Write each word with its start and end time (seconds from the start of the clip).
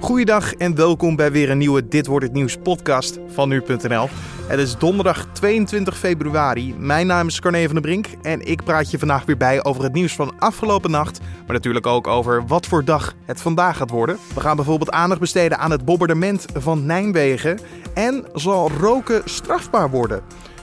Goeiedag 0.00 0.54
en 0.54 0.74
welkom 0.74 1.16
bij 1.16 1.32
weer 1.32 1.50
een 1.50 1.58
nieuwe 1.58 1.88
Dit 1.88 2.06
wordt 2.06 2.24
het 2.24 2.34
nieuws 2.34 2.56
podcast 2.56 3.18
van 3.28 3.48
nu.nl. 3.48 4.08
Het 4.46 4.58
is 4.58 4.76
donderdag 4.76 5.26
22 5.32 5.98
februari. 5.98 6.74
Mijn 6.74 7.06
naam 7.06 7.26
is 7.26 7.40
Carne 7.40 7.64
van 7.64 7.72
der 7.72 7.82
Brink 7.82 8.06
en 8.22 8.46
ik 8.46 8.64
praat 8.64 8.90
je 8.90 8.98
vandaag 8.98 9.24
weer 9.24 9.36
bij 9.36 9.64
over 9.64 9.82
het 9.82 9.92
nieuws 9.92 10.14
van 10.14 10.38
afgelopen 10.38 10.90
nacht, 10.90 11.20
maar 11.20 11.56
natuurlijk 11.56 11.86
ook 11.86 12.06
over 12.06 12.46
wat 12.46 12.66
voor 12.66 12.84
dag 12.84 13.14
het 13.24 13.40
vandaag 13.40 13.76
gaat 13.76 13.90
worden. 13.90 14.18
We 14.34 14.40
gaan 14.40 14.56
bijvoorbeeld 14.56 14.90
aandacht 14.90 15.20
besteden 15.20 15.58
aan 15.58 15.70
het 15.70 15.84
bombardement 15.84 16.46
van 16.54 16.86
Nijmegen 16.86 17.58
en 17.94 18.24
zal 18.34 18.70
roken 18.70 19.22
strafbaar 19.24 19.90
worden. 19.90 20.22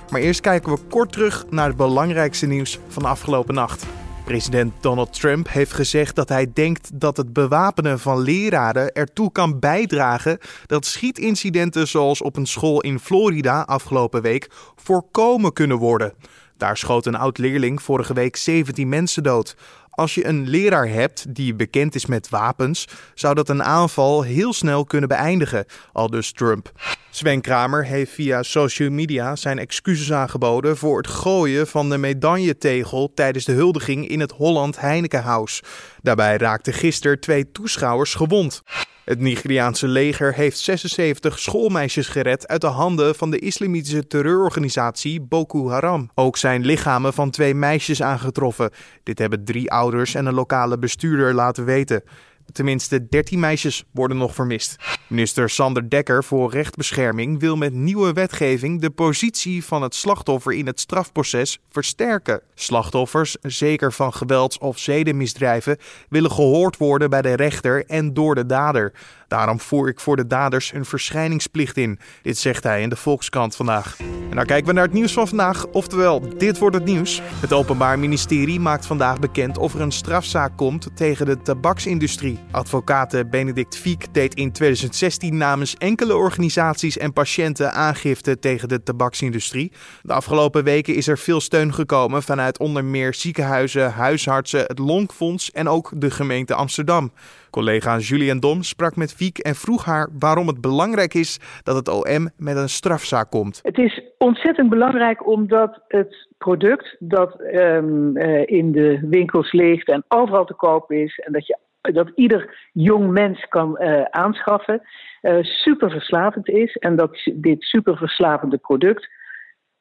Maar 0.09 0.21
eerst 0.21 0.41
kijken 0.41 0.73
we 0.73 0.79
kort 0.89 1.11
terug 1.11 1.45
naar 1.49 1.67
het 1.67 1.77
belangrijkste 1.77 2.45
nieuws 2.45 2.79
van 2.87 3.05
afgelopen 3.05 3.53
nacht. 3.53 3.85
President 4.25 4.73
Donald 4.81 5.13
Trump 5.13 5.49
heeft 5.49 5.73
gezegd 5.73 6.15
dat 6.15 6.29
hij 6.29 6.51
denkt 6.53 6.99
dat 6.99 7.17
het 7.17 7.33
bewapenen 7.33 7.99
van 7.99 8.19
leraren 8.19 8.91
ertoe 8.91 9.31
kan 9.31 9.59
bijdragen 9.59 10.37
dat 10.65 10.85
schietincidenten 10.85 11.87
zoals 11.87 12.21
op 12.21 12.35
een 12.35 12.45
school 12.45 12.81
in 12.81 12.99
Florida 12.99 13.61
afgelopen 13.61 14.21
week 14.21 14.47
voorkomen 14.75 15.53
kunnen 15.53 15.77
worden. 15.77 16.13
Daar 16.57 16.77
schoot 16.77 17.05
een 17.05 17.15
oud 17.15 17.37
leerling 17.37 17.81
vorige 17.81 18.13
week 18.13 18.35
17 18.35 18.89
mensen 18.89 19.23
dood. 19.23 19.55
Als 19.95 20.15
je 20.15 20.27
een 20.27 20.47
leraar 20.47 20.87
hebt 20.87 21.35
die 21.35 21.55
bekend 21.55 21.95
is 21.95 22.05
met 22.05 22.29
wapens, 22.29 22.87
zou 23.13 23.35
dat 23.35 23.49
een 23.49 23.63
aanval 23.63 24.21
heel 24.21 24.53
snel 24.53 24.85
kunnen 24.85 25.09
beëindigen, 25.09 25.65
al 25.93 26.09
dus 26.09 26.31
Trump. 26.31 26.71
Sven 27.09 27.41
Kramer 27.41 27.85
heeft 27.85 28.11
via 28.11 28.43
social 28.43 28.89
media 28.89 29.35
zijn 29.35 29.59
excuses 29.59 30.11
aangeboden 30.11 30.77
voor 30.77 30.97
het 30.97 31.07
gooien 31.07 31.67
van 31.67 31.89
de 31.89 31.97
medailletegel 31.97 33.11
tijdens 33.13 33.45
de 33.45 33.51
huldiging 33.51 34.07
in 34.07 34.19
het 34.19 34.31
Holland 34.31 34.79
Heinekenhuis. 34.79 35.61
Daarbij 36.01 36.37
raakten 36.37 36.73
gisteren 36.73 37.19
twee 37.19 37.51
toeschouwers 37.51 38.13
gewond. 38.13 38.63
Het 39.05 39.19
Nigeriaanse 39.19 39.87
leger 39.87 40.33
heeft 40.33 40.57
76 40.57 41.39
schoolmeisjes 41.39 42.07
gered 42.07 42.47
uit 42.47 42.61
de 42.61 42.67
handen 42.67 43.15
van 43.15 43.31
de 43.31 43.39
islamitische 43.39 44.07
terreurorganisatie 44.07 45.21
Boko 45.21 45.69
Haram. 45.69 46.09
Ook 46.15 46.37
zijn 46.37 46.65
lichamen 46.65 47.13
van 47.13 47.29
twee 47.29 47.53
meisjes 47.53 48.01
aangetroffen. 48.01 48.71
Dit 49.03 49.19
hebben 49.19 49.43
drie 49.43 49.71
ouders 49.71 50.15
en 50.15 50.25
een 50.25 50.33
lokale 50.33 50.77
bestuurder 50.77 51.33
laten 51.33 51.65
weten. 51.65 52.03
Tenminste, 52.51 53.07
13 53.07 53.39
meisjes 53.39 53.83
worden 53.91 54.17
nog 54.17 54.35
vermist. 54.35 54.75
Minister 55.07 55.49
Sander 55.49 55.89
Dekker 55.89 56.23
voor 56.23 56.51
Rechtbescherming 56.51 57.39
wil 57.39 57.55
met 57.55 57.73
nieuwe 57.73 58.13
wetgeving 58.13 58.81
de 58.81 58.89
positie 58.89 59.65
van 59.65 59.81
het 59.81 59.95
slachtoffer 59.95 60.53
in 60.53 60.67
het 60.67 60.79
strafproces 60.79 61.59
versterken. 61.69 62.41
Slachtoffers, 62.55 63.37
zeker 63.41 63.93
van 63.93 64.13
gewelds- 64.13 64.57
of 64.57 64.79
zedenmisdrijven, 64.79 65.77
willen 66.09 66.31
gehoord 66.31 66.77
worden 66.77 67.09
bij 67.09 67.21
de 67.21 67.33
rechter 67.33 67.85
en 67.85 68.13
door 68.13 68.35
de 68.35 68.45
dader. 68.45 68.93
Daarom 69.27 69.59
voer 69.59 69.87
ik 69.87 69.99
voor 69.99 70.15
de 70.15 70.27
daders 70.27 70.73
een 70.73 70.85
verschijningsplicht 70.85 71.77
in. 71.77 71.99
Dit 72.21 72.37
zegt 72.37 72.63
hij 72.63 72.81
in 72.81 72.89
de 72.89 72.95
Volkskrant 72.95 73.55
vandaag. 73.55 73.97
En 74.29 74.35
dan 74.35 74.45
kijken 74.45 74.67
we 74.67 74.73
naar 74.73 74.83
het 74.83 74.93
nieuws 74.93 75.13
van 75.13 75.27
vandaag, 75.27 75.65
oftewel 75.65 76.37
dit 76.37 76.57
wordt 76.57 76.75
het 76.75 76.85
nieuws. 76.85 77.21
Het 77.23 77.53
Openbaar 77.53 77.99
Ministerie 77.99 78.59
maakt 78.59 78.85
vandaag 78.85 79.19
bekend 79.19 79.57
of 79.57 79.73
er 79.73 79.81
een 79.81 79.91
strafzaak 79.91 80.57
komt 80.57 80.87
tegen 80.95 81.25
de 81.25 81.41
tabaksindustrie. 81.41 82.39
Advocaat 82.51 83.29
Benedict 83.29 83.77
Fiek 83.77 84.13
deed 84.13 84.33
in 84.33 84.51
2016 84.51 85.37
namens 85.37 85.75
enkele 85.77 86.15
organisaties 86.15 86.97
en 86.97 87.13
patiënten 87.13 87.73
aangifte 87.73 88.39
tegen 88.39 88.67
de 88.67 88.83
tabaksindustrie. 88.83 89.71
De 90.01 90.13
afgelopen 90.13 90.63
weken 90.63 90.95
is 90.95 91.07
er 91.07 91.17
veel 91.17 91.41
steun 91.41 91.73
gekomen 91.73 92.23
vanuit 92.23 92.59
onder 92.59 92.85
meer 92.85 93.13
ziekenhuizen, 93.13 93.91
huisartsen, 93.91 94.63
het 94.67 94.79
Lonkfonds 94.79 95.51
en 95.51 95.67
ook 95.67 95.91
de 95.95 96.11
gemeente 96.11 96.53
Amsterdam. 96.53 97.11
Collega 97.55 97.97
Julian 97.97 98.39
Dom 98.39 98.61
sprak 98.63 98.95
met 98.95 99.13
Fiek 99.13 99.37
en 99.37 99.55
vroeg 99.55 99.85
haar 99.85 100.09
waarom 100.19 100.47
het 100.47 100.61
belangrijk 100.61 101.13
is 101.13 101.39
dat 101.63 101.75
het 101.75 101.87
OM 101.87 102.29
met 102.37 102.55
een 102.57 102.69
strafzaak 102.69 103.29
komt. 103.29 103.59
Het 103.63 103.77
is 103.77 104.01
ontzettend 104.17 104.69
belangrijk 104.69 105.27
omdat 105.27 105.81
het 105.87 106.27
product 106.37 106.95
dat 106.99 107.39
um, 107.41 108.17
in 108.45 108.71
de 108.71 108.99
winkels 109.09 109.51
ligt 109.51 109.87
en 109.87 110.03
overal 110.07 110.45
te 110.45 110.53
koop 110.53 110.91
is 110.91 111.19
en 111.19 111.31
dat 111.31 111.47
je 111.47 111.57
dat 111.81 112.11
ieder 112.15 112.69
jong 112.73 113.11
mens 113.11 113.45
kan 113.49 113.77
uh, 113.79 114.01
aanschaffen, 114.03 114.81
uh, 115.21 115.37
super 115.41 115.91
verslavend 115.91 116.49
is 116.49 116.75
en 116.75 116.95
dat 116.95 117.17
dit 117.33 117.63
super 117.63 117.97
verslavende 117.97 118.57
product 118.57 119.09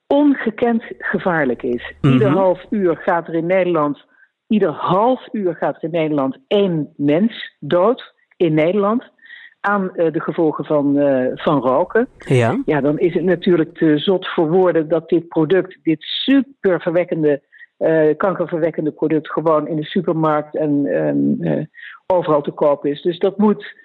ongekend 0.07 0.83
gevaarlijk 0.99 1.63
is. 1.63 1.83
Mm 1.83 1.97
-hmm. 2.01 2.13
Ieder 2.13 2.29
half 2.29 2.65
uur 2.71 2.97
gaat 2.97 3.29
er 3.29 3.35
in 3.35 3.47
Nederland 3.47 4.05
Ieder 4.49 4.71
half 4.71 5.29
uur 5.33 5.55
gaat 5.55 5.77
er 5.77 5.83
in 5.83 5.91
Nederland 5.91 6.39
één 6.47 6.93
mens 6.97 7.57
dood 7.59 8.15
in 8.37 8.55
Nederland 8.55 9.13
aan 9.61 9.91
uh, 9.95 10.13
de 10.13 10.21
gevolgen 10.21 10.65
van, 10.65 10.97
uh, 10.97 11.27
van 11.35 11.61
roken. 11.61 12.09
Ja. 12.19 12.63
ja, 12.65 12.81
dan 12.81 12.99
is 12.99 13.15
het 13.15 13.25
natuurlijk 13.25 13.79
te 13.79 13.99
zot 13.99 14.29
voor 14.29 14.51
woorden 14.51 14.89
dat 14.89 15.09
dit 15.09 15.29
product, 15.29 15.79
dit 15.83 16.03
super 16.03 16.81
verwekkende, 16.81 17.43
uh, 17.79 18.17
kankerverwekkende 18.17 18.93
product, 18.93 19.31
gewoon 19.31 19.69
in 19.69 19.77
de 19.77 19.85
supermarkt 19.85 20.57
en 20.57 21.69
overal 22.07 22.43
te 22.43 22.51
koop 22.51 22.87
is. 22.87 23.03
Dus 23.03 23.19
dat 23.19 23.39
moet 23.39 23.77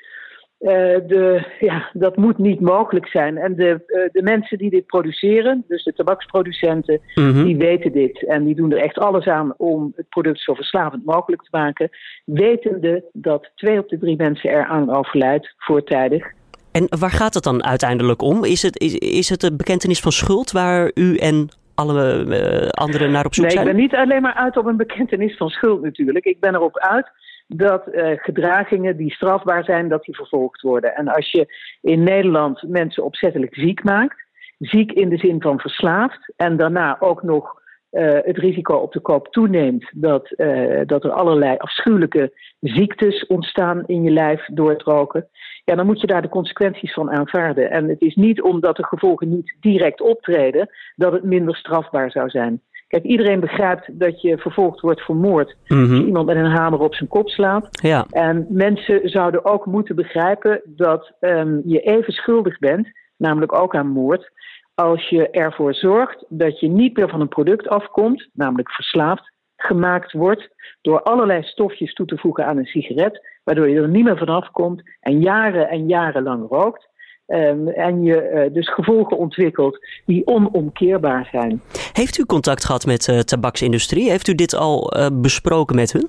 de, 0.60 1.46
ja, 1.60 1.90
dat 1.94 2.18
moet 2.18 2.38
niet 2.38 2.60
mogelijk 2.60 3.08
zijn. 3.08 3.38
En 3.38 3.56
de, 3.56 3.84
uh, 3.88 4.02
de 4.12 4.22
mensen 4.22 4.58
die 4.58 4.70
dit 4.70 4.86
produceren, 4.86 5.64
dus 5.68 5.84
de 5.84 5.94
tabaksproducenten, 5.94 7.02
mm 7.16 7.32
-hmm. 7.32 7.44
die 7.44 7.58
weten 7.58 7.92
dit. 7.92 8.26
En 8.26 8.44
die 8.44 8.56
doen 8.56 8.72
er 8.72 8.82
echt 8.82 8.98
alles 8.98 9.26
aan 9.26 9.54
om 9.58 9.94
het 9.96 10.10
product 10.10 10.40
zo 10.40 10.54
verslavend 10.54 11.06
mogelijk 11.06 11.42
te 11.42 11.50
maken. 11.52 11.90
Wetende 12.26 13.04
dat 13.14 13.52
twee 13.56 13.80
op 13.80 13.90
de 13.90 13.98
drie 13.98 14.16
mensen 14.18 14.50
eraan 14.50 14.96
overlijdt 14.96 15.54
voortijdig. 15.58 16.32
En 16.72 16.88
waar 17.00 17.12
gaat 17.12 17.34
het 17.34 17.44
dan 17.44 17.64
uiteindelijk 17.64 18.22
om? 18.22 18.46
Is 18.46 18.62
het, 18.62 18.80
is, 18.80 18.96
is 18.96 19.30
het 19.30 19.44
een 19.44 19.58
bekentenis 19.58 20.00
van 20.00 20.12
schuld 20.12 20.52
waar 20.52 20.92
u 20.94 21.18
en 21.18 21.50
alle 21.76 22.26
uh, 22.28 22.70
anderen 22.70 23.12
naar 23.12 23.26
op 23.26 23.34
zoek 23.34 23.46
nee, 23.46 23.54
zijn? 23.54 23.66
Nee, 23.66 23.74
ik 23.74 23.80
ben 23.80 23.90
niet 23.90 24.08
alleen 24.08 24.22
maar 24.22 24.34
uit 24.34 24.58
op 24.58 24.66
een 24.66 24.78
bekentenis 24.78 25.38
van 25.38 25.50
schuld 25.50 25.82
natuurlijk. 25.82 26.26
Ik 26.26 26.40
ben 26.40 26.56
erop 26.56 26.78
uit 26.78 27.12
dat 27.56 27.88
uh, 27.88 28.12
gedragingen 28.16 28.98
die 28.98 29.12
strafbaar 29.12 29.64
zijn, 29.64 29.88
dat 29.88 30.04
die 30.04 30.16
vervolgd 30.16 30.62
worden. 30.62 30.96
En 30.96 31.08
als 31.08 31.32
je 31.32 31.56
in 31.82 32.04
Nederland 32.04 32.64
mensen 32.68 33.04
opzettelijk 33.04 33.56
ziek 33.56 33.84
maakt, 33.84 34.28
ziek 34.58 34.92
in 34.92 35.10
de 35.10 35.18
zin 35.18 35.42
van 35.42 35.60
verslaafd, 35.60 36.34
en 36.36 36.58
daarna 36.58 36.98
ook 37.00 37.24
nog 37.24 37.62
uh, 37.92 38.18
het 38.22 38.38
risico 38.38 38.76
op 38.76 38.92
de 38.92 39.00
koop 39.00 39.28
toeneemt 39.28 39.90
dat, 39.94 40.34
uh, 40.38 40.82
dat 40.86 41.04
er 41.04 41.12
allerlei 41.12 41.58
afschuwelijke 41.58 42.34
ziektes 42.60 43.26
ontstaan 43.28 43.84
in 43.86 44.04
je 44.04 44.12
lijf 44.12 44.46
door 44.46 44.70
het 44.70 44.82
roken, 44.82 45.28
ja, 45.64 45.76
dan 45.76 45.86
moet 45.86 46.02
je 46.02 46.08
daar 46.08 46.22
de 46.22 46.30
consequenties 46.30 46.94
van 46.94 47.12
aanvaarden. 47.12 47.72
En 47.72 47.88
het 47.90 48.02
is 48.02 48.16
niet 48.16 48.42
omdat 48.42 48.76
de 48.76 48.86
gevolgen 48.86 49.30
niet 49.30 49.56
direct 49.60 50.02
optreden 50.02 50.70
dat 50.96 51.12
het 51.12 51.24
minder 51.24 51.56
strafbaar 51.56 52.12
zou 52.12 52.30
zijn. 52.30 52.62
Kijk, 52.90 53.04
iedereen 53.04 53.40
begrijpt 53.40 54.00
dat 54.00 54.22
je 54.22 54.38
vervolgd 54.38 54.80
wordt 54.80 55.02
voor 55.02 55.16
moord. 55.16 55.56
Als 55.68 55.90
je 55.90 56.06
iemand 56.06 56.26
met 56.26 56.36
een 56.36 56.46
hamer 56.46 56.80
op 56.80 56.96
zijn 56.96 57.10
kop 57.10 57.30
slaat. 57.30 57.68
Ja. 57.82 58.06
En 58.10 58.46
mensen 58.50 59.10
zouden 59.10 59.46
ook 59.46 59.66
moeten 59.66 59.96
begrijpen 59.96 60.62
dat 60.66 61.12
um, 61.20 61.62
je 61.66 61.80
even 61.80 62.14
schuldig 62.14 62.60
bent, 62.60 62.88
namelijk 63.18 63.54
ook 63.54 63.76
aan 63.76 63.88
moord, 63.88 64.32
als 64.76 65.10
je 65.10 65.30
ervoor 65.30 65.74
zorgt 65.74 66.26
dat 66.30 66.60
je 66.60 66.68
niet 66.68 66.98
meer 66.98 67.10
van 67.10 67.22
een 67.22 67.28
product 67.28 67.68
afkomt, 67.68 68.30
namelijk 68.34 68.72
verslaafd 68.72 69.34
gemaakt 69.56 70.12
wordt, 70.12 70.50
door 70.82 71.02
allerlei 71.02 71.44
stofjes 71.44 71.94
toe 71.94 72.06
te 72.06 72.18
voegen 72.18 72.46
aan 72.46 72.58
een 72.58 72.66
sigaret, 72.66 73.28
waardoor 73.44 73.70
je 73.70 73.82
er 73.82 73.90
niet 73.90 74.04
meer 74.04 74.18
vanaf 74.18 74.52
komt 74.52 74.84
en 75.00 75.22
jaren 75.22 75.70
en 75.70 75.88
jaren 75.88 76.24
lang 76.24 76.50
rookt. 76.50 76.89
Um, 77.30 77.68
en 77.68 78.04
je 78.04 78.32
uh, 78.34 78.54
dus 78.54 78.74
gevolgen 78.74 79.18
ontwikkelt 79.18 79.86
die 80.06 80.28
onomkeerbaar 80.28 81.28
zijn. 81.32 81.62
Heeft 81.94 82.18
u 82.18 82.26
contact 82.26 82.66
gehad 82.66 82.86
met 82.86 83.06
de 83.06 83.14
uh, 83.14 83.20
tabaksindustrie? 83.20 84.10
Heeft 84.10 84.28
u 84.28 84.36
dit 84.36 84.56
al 84.56 84.98
uh, 84.98 85.08
besproken 85.14 85.76
met 85.76 85.92
hun? 85.92 86.08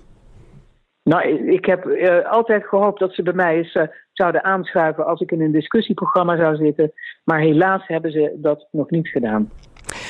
Nou, 1.03 1.51
ik 1.53 1.65
heb 1.65 1.89
altijd 2.31 2.65
gehoopt 2.67 3.01
dat 3.01 3.15
ze 3.15 3.23
bij 3.23 3.33
mij 3.33 3.57
eens 3.57 3.79
zouden 4.13 4.45
aanschuiven 4.45 5.07
als 5.07 5.21
ik 5.21 5.31
in 5.31 5.41
een 5.41 5.53
discussieprogramma 5.53 6.37
zou 6.37 6.57
zitten. 6.57 6.93
Maar 7.25 7.41
helaas 7.41 7.87
hebben 7.87 8.11
ze 8.11 8.37
dat 8.37 8.67
nog 8.71 8.91
niet 8.91 9.09
gedaan. 9.09 9.51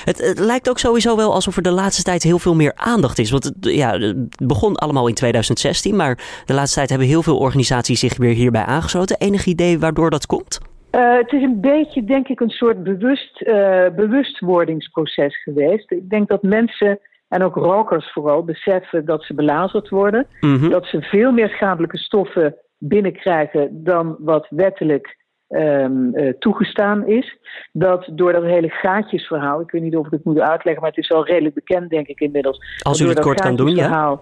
Het, 0.05 0.19
het, 0.19 0.39
lijkt 0.39 0.69
ook 0.69 0.79
sowieso 0.79 1.17
wel 1.17 1.33
alsof 1.33 1.57
er 1.57 1.63
de 1.63 1.71
laatste 1.71 2.03
tijd 2.03 2.23
heel 2.23 2.39
veel 2.39 2.55
meer 2.55 2.73
aandacht 2.75 3.19
is. 3.19 3.31
Want 3.31 3.45
het, 3.45 3.55
ja, 3.61 3.99
het 3.99 4.47
begon 4.47 4.77
allemaal 4.77 5.09
in 5.09 5.15
2016, 5.15 5.97
maar 5.97 6.43
de 6.45 6.55
laatste 6.55 6.77
tijd 6.77 6.89
hebben 6.91 7.09
heel 7.09 7.23
veel 7.23 7.39
organisaties 7.39 8.01
zich 8.01 8.17
weer 8.17 8.35
hierbij 8.35 8.65
aangesloten. 8.65 9.17
Enig 9.19 9.47
idee 9.47 9.79
waardoor 9.79 10.11
dat 10.11 10.27
komt? 10.27 10.70
Uh, 10.95 11.17
het 11.17 11.33
is 11.33 11.43
een 11.43 11.61
beetje, 11.61 12.05
denk 12.05 12.29
ik, 12.29 12.41
een 12.41 12.51
soort 12.51 12.83
bewust, 12.83 13.43
uh, 13.43 13.87
bewustwordingsproces 13.97 15.43
geweest. 15.43 15.91
Ik 15.91 16.11
denk 16.11 16.29
dat 16.29 16.43
mensen, 16.43 16.99
en 17.29 17.43
ook 17.43 17.55
rokers 17.55 18.13
vooral, 18.13 18.45
beseffen 18.45 19.05
dat 19.05 19.23
ze 19.23 19.35
belazerd 19.35 19.89
worden. 19.89 20.27
Mhm. 20.41 20.69
Dat 20.69 20.87
ze 20.87 21.03
veel 21.03 21.33
meer 21.33 21.49
schadelijke 21.49 21.99
stoffen 21.99 22.57
binnenkrijgen 22.79 23.85
dan 23.85 24.17
wat 24.19 24.47
wettelijk 24.51 25.17
um, 25.51 26.17
uh, 26.17 26.33
toegestaan 26.39 27.07
is. 27.07 27.39
Dat 27.73 28.09
door 28.13 28.33
dat 28.33 28.43
hele 28.43 28.69
gaatjesverhaal, 28.69 29.61
ik 29.61 29.71
weet 29.71 29.83
niet 29.83 29.97
of 29.97 30.07
ik 30.07 30.13
het 30.13 30.25
moet 30.25 30.39
uitleggen, 30.39 30.83
maar 30.83 30.91
het 30.91 31.03
is 31.03 31.09
wel 31.09 31.27
redelijk 31.27 31.55
bekend, 31.55 31.91
denk 31.91 32.07
ik 32.07 32.21
inmiddels. 32.21 32.59
Als 32.83 33.01
u 33.01 33.09
het 33.09 33.21
kort 33.21 33.41
kan 33.41 33.57
doen, 33.57 33.75
ja. 33.75 34.21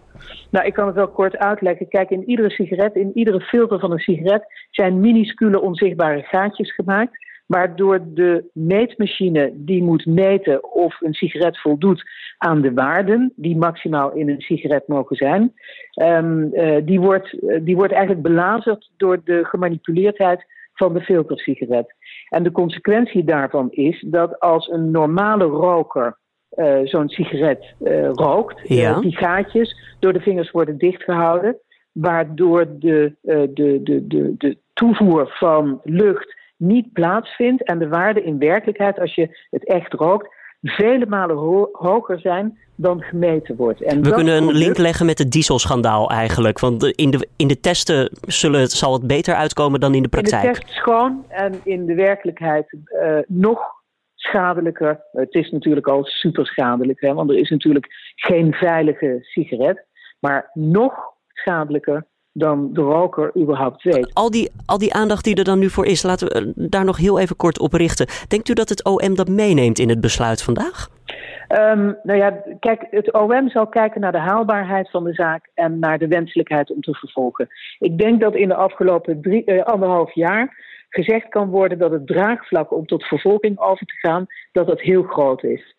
Nou, 0.50 0.66
ik 0.66 0.72
kan 0.72 0.86
het 0.86 0.94
wel 0.94 1.08
kort 1.08 1.36
uitleggen. 1.36 1.88
Kijk, 1.88 2.10
in 2.10 2.28
iedere 2.28 2.50
sigaret, 2.50 2.94
in 2.94 3.10
iedere 3.14 3.40
filter 3.40 3.78
van 3.78 3.92
een 3.92 3.98
sigaret 3.98 4.44
zijn 4.70 5.00
minuscule 5.00 5.60
onzichtbare 5.60 6.22
gaatjes 6.22 6.74
gemaakt 6.74 7.26
waardoor 7.48 8.00
de 8.14 8.44
meetmachine 8.52 9.52
die 9.54 9.82
moet 9.82 10.06
meten 10.06 10.72
of 10.72 11.00
een 11.00 11.14
sigaret 11.14 11.58
voldoet 11.58 12.02
aan 12.38 12.60
de 12.60 12.72
waarden 12.72 13.32
die 13.36 13.56
maximaal 13.56 14.12
in 14.12 14.28
een 14.28 14.40
sigaret 14.40 14.88
mogen 14.88 15.16
zijn, 15.16 15.52
um, 16.02 16.50
uh, 16.52 16.76
die, 16.84 17.00
wordt, 17.00 17.32
uh, 17.32 17.58
die 17.62 17.76
wordt 17.76 17.92
eigenlijk 17.92 18.22
belazerd 18.22 18.90
door 18.96 19.20
de 19.24 19.44
gemanipuleerdheid 19.44 20.46
van 20.78 20.94
de 20.94 21.00
filtersigaret. 21.00 21.94
En 22.28 22.42
de 22.42 22.50
consequentie 22.50 23.24
daarvan 23.24 23.70
is 23.70 24.04
dat 24.06 24.40
als 24.40 24.68
een 24.68 24.90
normale 24.90 25.44
roker 25.44 26.18
uh, 26.56 26.78
zo'n 26.84 27.08
sigaret 27.08 27.74
rookt, 28.12 28.68
ja. 28.68 29.00
die 29.00 29.16
gaatjes 29.16 29.96
door 29.98 30.12
de 30.12 30.20
vingers 30.20 30.50
worden 30.50 30.78
dichtgehouden, 30.78 31.56
waardoor 31.92 32.66
de, 32.78 33.14
de, 33.22 33.50
de, 33.54 33.82
de, 34.06 34.34
de 34.36 34.58
toevoer 34.72 35.28
van 35.28 35.80
lucht 35.84 36.36
niet 36.56 36.92
plaatsvindt 36.92 37.62
en 37.62 37.78
de 37.78 37.88
waarden 37.88 38.24
in 38.24 38.38
werkelijkheid, 38.38 38.98
als 38.98 39.14
je 39.14 39.46
het 39.50 39.64
echt 39.64 39.92
rookt, 39.92 40.36
vele 40.62 41.06
malen 41.06 41.36
ho 41.36 41.68
hoger 41.72 42.20
zijn 42.20 42.58
dan 42.74 43.02
gemeten 43.02 43.56
wordt. 43.56 43.82
En 43.82 44.02
We 44.02 44.10
kunnen 44.10 44.36
een 44.36 44.52
link 44.52 44.78
leggen 44.78 45.06
met 45.06 45.18
het 45.18 45.30
dieselschandaal 45.30 46.10
eigenlijk. 46.10 46.58
Want 46.58 46.84
in 46.84 47.10
de, 47.10 47.28
in 47.36 47.48
de 47.48 47.60
testen 47.60 48.10
zullen 48.20 48.60
het, 48.60 48.70
zal 48.70 48.92
het 48.92 49.06
beter 49.06 49.34
uitkomen 49.34 49.80
dan 49.80 49.94
in 49.94 50.02
de 50.02 50.08
praktijk. 50.08 50.44
In 50.44 50.52
de 50.52 50.58
test 50.58 50.72
schoon 50.72 51.24
en 51.28 51.60
in 51.64 51.86
de 51.86 51.94
werkelijkheid 51.94 52.76
uh, 53.02 53.18
nog 53.26 53.60
schadelijker. 54.14 55.00
Het 55.12 55.34
is 55.34 55.50
natuurlijk 55.50 55.86
al 55.86 56.04
super 56.04 56.46
schadelijk, 56.46 57.00
hè, 57.00 57.14
want 57.14 57.30
er 57.30 57.38
is 57.38 57.50
natuurlijk 57.50 57.86
geen 58.14 58.52
veilige 58.52 59.18
sigaret. 59.20 59.84
Maar 60.20 60.50
nog 60.54 60.94
schadelijker 61.32 62.06
dan 62.38 62.72
de 62.72 62.80
roker 62.80 63.30
überhaupt 63.36 63.82
weet. 63.82 64.14
Al 64.14 64.30
die, 64.30 64.50
al 64.66 64.78
die 64.78 64.94
aandacht 64.94 65.24
die 65.24 65.36
er 65.36 65.44
dan 65.44 65.58
nu 65.58 65.68
voor 65.68 65.86
is, 65.86 66.02
laten 66.02 66.28
we 66.28 66.34
eh, 66.34 66.68
daar 66.70 66.84
nog 66.84 66.96
heel 66.96 67.18
even 67.18 67.36
kort 67.36 67.58
op 67.58 67.72
richten. 67.72 68.06
Denkt 68.28 68.48
u 68.48 68.52
dat 68.52 68.68
het 68.68 68.84
OM 68.84 69.14
dat 69.14 69.28
meeneemt 69.28 69.78
in 69.78 69.88
het 69.88 70.00
besluit 70.00 70.42
vandaag? 70.42 70.88
Um, 71.48 71.96
nou 72.02 72.18
ja, 72.18 72.42
kijk, 72.60 72.86
het 72.90 73.12
OM 73.12 73.48
zal 73.48 73.66
kijken 73.66 74.00
naar 74.00 74.12
de 74.12 74.18
haalbaarheid 74.18 74.90
van 74.90 75.04
de 75.04 75.14
zaak 75.14 75.50
en 75.54 75.78
naar 75.78 75.98
de 75.98 76.08
wenselijkheid 76.08 76.70
om 76.70 76.80
te 76.80 76.94
vervolgen. 76.94 77.48
Ik 77.78 77.98
denk 77.98 78.20
dat 78.20 78.34
in 78.34 78.48
de 78.48 78.54
afgelopen 78.54 79.20
drie, 79.20 79.42
uh, 79.46 79.62
anderhalf 79.62 80.12
jaar 80.14 80.56
gezegd 80.88 81.28
kan 81.28 81.48
worden 81.48 81.78
dat 81.78 81.90
het 81.90 82.06
draagvlak 82.06 82.72
om 82.72 82.86
tot 82.86 83.04
vervolging 83.04 83.58
over 83.58 83.86
te 83.86 83.94
gaan, 83.94 84.26
dat 84.52 84.66
dat 84.66 84.80
heel 84.80 85.02
groot 85.02 85.42
is. 85.44 85.74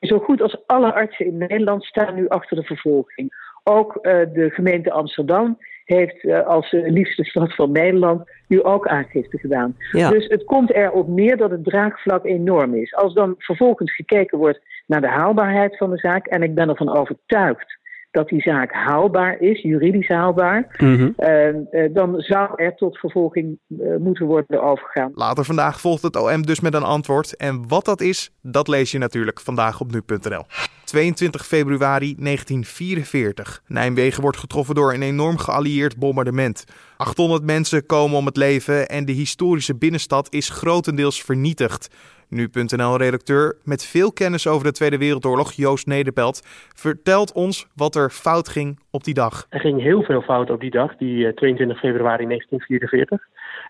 Zo 0.00 0.18
goed 0.18 0.42
als 0.42 0.66
alle 0.66 0.94
artsen 0.94 1.26
in 1.26 1.36
Nederland 1.36 1.84
staan 1.84 2.14
nu 2.14 2.28
achter 2.28 2.56
de 2.56 2.62
vervolging. 2.62 3.50
Ook 3.64 3.96
uh, 3.96 4.02
de 4.32 4.50
gemeente 4.50 4.92
Amsterdam 4.92 5.58
heeft 5.92 6.24
uh, 6.24 6.46
als 6.46 6.72
uh, 6.72 6.90
liefste 6.90 7.24
stad 7.24 7.54
van 7.54 7.72
Nederland 7.72 8.30
nu 8.48 8.62
ook 8.62 8.86
aangifte 8.86 9.38
gedaan. 9.38 9.76
Ja. 9.92 10.10
Dus 10.10 10.26
het 10.26 10.44
komt 10.44 10.72
erop 10.72 11.08
neer 11.08 11.36
dat 11.36 11.50
het 11.50 11.64
draagvlak 11.64 12.24
enorm 12.24 12.74
is. 12.74 12.94
Als 12.94 13.14
dan 13.14 13.34
vervolgens 13.38 13.94
gekeken 13.94 14.38
wordt 14.38 14.60
naar 14.86 15.00
de 15.00 15.08
haalbaarheid 15.08 15.76
van 15.76 15.90
de 15.90 15.98
zaak, 15.98 16.26
en 16.26 16.42
ik 16.42 16.54
ben 16.54 16.68
ervan 16.68 16.96
overtuigd 16.96 17.80
dat 18.12 18.28
die 18.28 18.40
zaak 18.40 18.72
haalbaar 18.72 19.40
is, 19.40 19.62
juridisch 19.62 20.08
haalbaar, 20.08 20.76
mm 20.78 20.96
-hmm. 20.96 21.14
uh, 21.18 21.94
dan 21.94 22.20
zou 22.20 22.50
er 22.56 22.74
tot 22.74 22.98
vervolging 22.98 23.58
moeten 23.98 24.26
worden 24.26 24.62
overgegaan. 24.62 25.12
Later 25.14 25.44
vandaag 25.44 25.80
volgt 25.80 26.02
het 26.02 26.16
OM 26.16 26.42
dus 26.42 26.60
met 26.60 26.74
een 26.74 26.82
antwoord. 26.82 27.36
En 27.36 27.68
wat 27.68 27.84
dat 27.84 28.00
is, 28.00 28.30
dat 28.42 28.68
lees 28.68 28.90
je 28.90 28.98
natuurlijk 28.98 29.40
vandaag 29.40 29.80
op 29.80 29.92
nu.nl. 29.92 30.44
22 30.84 31.46
februari 31.46 32.14
1944. 32.18 33.62
Nijmegen 33.66 34.22
wordt 34.22 34.36
getroffen 34.36 34.74
door 34.74 34.94
een 34.94 35.02
enorm 35.02 35.38
geallieerd 35.38 35.96
bombardement. 35.96 36.64
800 36.96 37.42
mensen 37.44 37.86
komen 37.86 38.16
om 38.16 38.26
het 38.26 38.36
leven 38.36 38.88
en 38.88 39.04
de 39.04 39.12
historische 39.12 39.76
binnenstad 39.76 40.26
is 40.30 40.48
grotendeels 40.48 41.22
vernietigd. 41.22 41.88
Nu.nl-redacteur 42.32 43.56
met 43.64 43.84
veel 43.86 44.12
kennis 44.12 44.46
over 44.46 44.64
de 44.64 44.72
Tweede 44.72 44.98
Wereldoorlog, 44.98 45.52
Joost 45.52 45.86
Nederpelt, 45.86 46.40
vertelt 46.74 47.32
ons 47.32 47.66
wat 47.74 47.94
er 47.94 48.10
fout 48.10 48.48
ging 48.48 48.78
op 48.90 49.04
die 49.04 49.14
dag. 49.14 49.46
Er 49.50 49.60
ging 49.60 49.80
heel 49.80 50.02
veel 50.02 50.22
fout 50.22 50.50
op 50.50 50.60
die 50.60 50.70
dag, 50.70 50.96
die 50.96 51.34
22 51.34 51.78
februari 51.78 52.26
1944. 52.26 53.20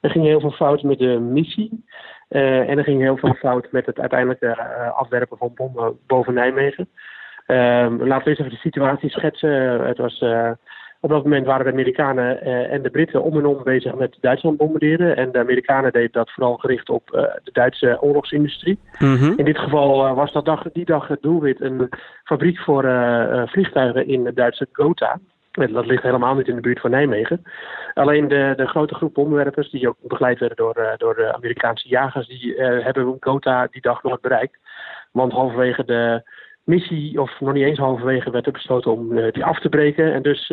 Er 0.01 0.11
ging 0.11 0.25
heel 0.25 0.41
veel 0.41 0.51
fout 0.51 0.83
met 0.83 0.99
de 0.99 1.19
missie. 1.19 1.85
Uh, 2.29 2.69
en 2.69 2.79
er 2.79 2.85
ging 2.85 3.01
heel 3.01 3.17
veel 3.17 3.35
fout 3.35 3.69
met 3.71 3.87
het 3.87 3.99
uiteindelijke 3.99 4.47
uh, 4.47 4.99
afwerpen 4.99 5.39
van 5.39 5.53
bommen 5.55 5.99
boven 6.07 6.35
Nijmegen. 6.35 6.89
Uh, 7.47 7.87
laten 7.99 8.25
we 8.25 8.31
eens 8.31 8.39
even 8.39 8.51
de 8.51 8.57
situatie 8.57 9.11
schetsen. 9.11 9.87
Het 9.87 9.99
was, 9.99 10.19
op 11.03 11.11
dat 11.11 11.25
moment 11.25 11.47
waren 11.47 11.65
de 11.65 11.73
Amerikanen 11.73 12.43
en 12.71 12.83
de 12.83 12.91
Britten 12.91 13.23
om 13.23 13.39
en 13.39 13.47
om 13.47 13.63
bezig 13.63 13.95
met 13.95 14.17
Duitsland 14.21 14.57
bombarderen. 14.57 15.17
En 15.17 15.33
de 15.33 15.39
Amerikanen 15.39 15.93
deden 15.93 16.13
dat 16.13 16.31
vooral 16.31 16.57
gericht 16.57 16.89
op 16.89 17.03
de 17.43 17.51
Duitse 17.53 17.99
oorlogsindustrie. 18.01 18.79
Mm 18.99 19.17
-hmm. 19.17 19.33
In 19.37 19.45
dit 19.45 19.59
geval 19.59 20.15
was 20.15 20.33
dat 20.33 20.45
dag, 20.45 20.65
die 20.73 20.85
dag 20.85 21.09
het 21.09 21.23
doelwit 21.23 21.61
een 21.61 21.89
fabriek 22.25 22.59
voor 22.59 22.83
vliegtuigen 23.47 24.07
in 24.07 24.27
het 24.27 24.37
Duitse 24.37 24.67
Gotha. 24.73 25.19
Dat 25.53 25.87
ligt 25.87 26.03
helemaal 26.03 26.35
niet 26.35 26.49
in 26.49 26.55
de 26.55 26.61
buurt 26.61 26.81
van 26.81 26.91
Nijmegen. 26.91 27.43
Alleen 27.95 28.29
de, 28.29 28.53
de 28.57 28.67
grote 28.67 28.95
groep 28.95 29.15
bommenwerpers, 29.15 29.71
die 29.71 29.89
ook 29.89 29.97
begeleid 30.03 30.39
werden 30.39 30.57
door, 30.57 30.95
door 30.97 31.15
de 31.15 31.35
Amerikaanse 31.35 31.89
jagers, 31.89 32.29
die 32.29 32.57
uh, 32.57 32.85
hebben 32.85 33.17
Gotha 33.21 33.67
die 33.71 33.81
dag 33.81 34.03
nooit 34.03 34.21
bereikt. 34.21 34.59
Want 35.11 35.33
halverwege 35.33 35.85
de 35.85 36.23
missie, 36.65 37.21
of 37.21 37.41
nog 37.41 37.53
niet 37.53 37.65
eens 37.65 37.79
halverwege, 37.79 38.31
werd 38.31 38.47
er 38.47 38.53
besloten 38.53 38.93
om 38.93 39.13
uh, 39.13 39.33
die 39.33 39.45
af 39.45 39.61
te 39.61 39.69
breken. 39.69 40.13
En 40.13 40.23
dus 40.23 40.47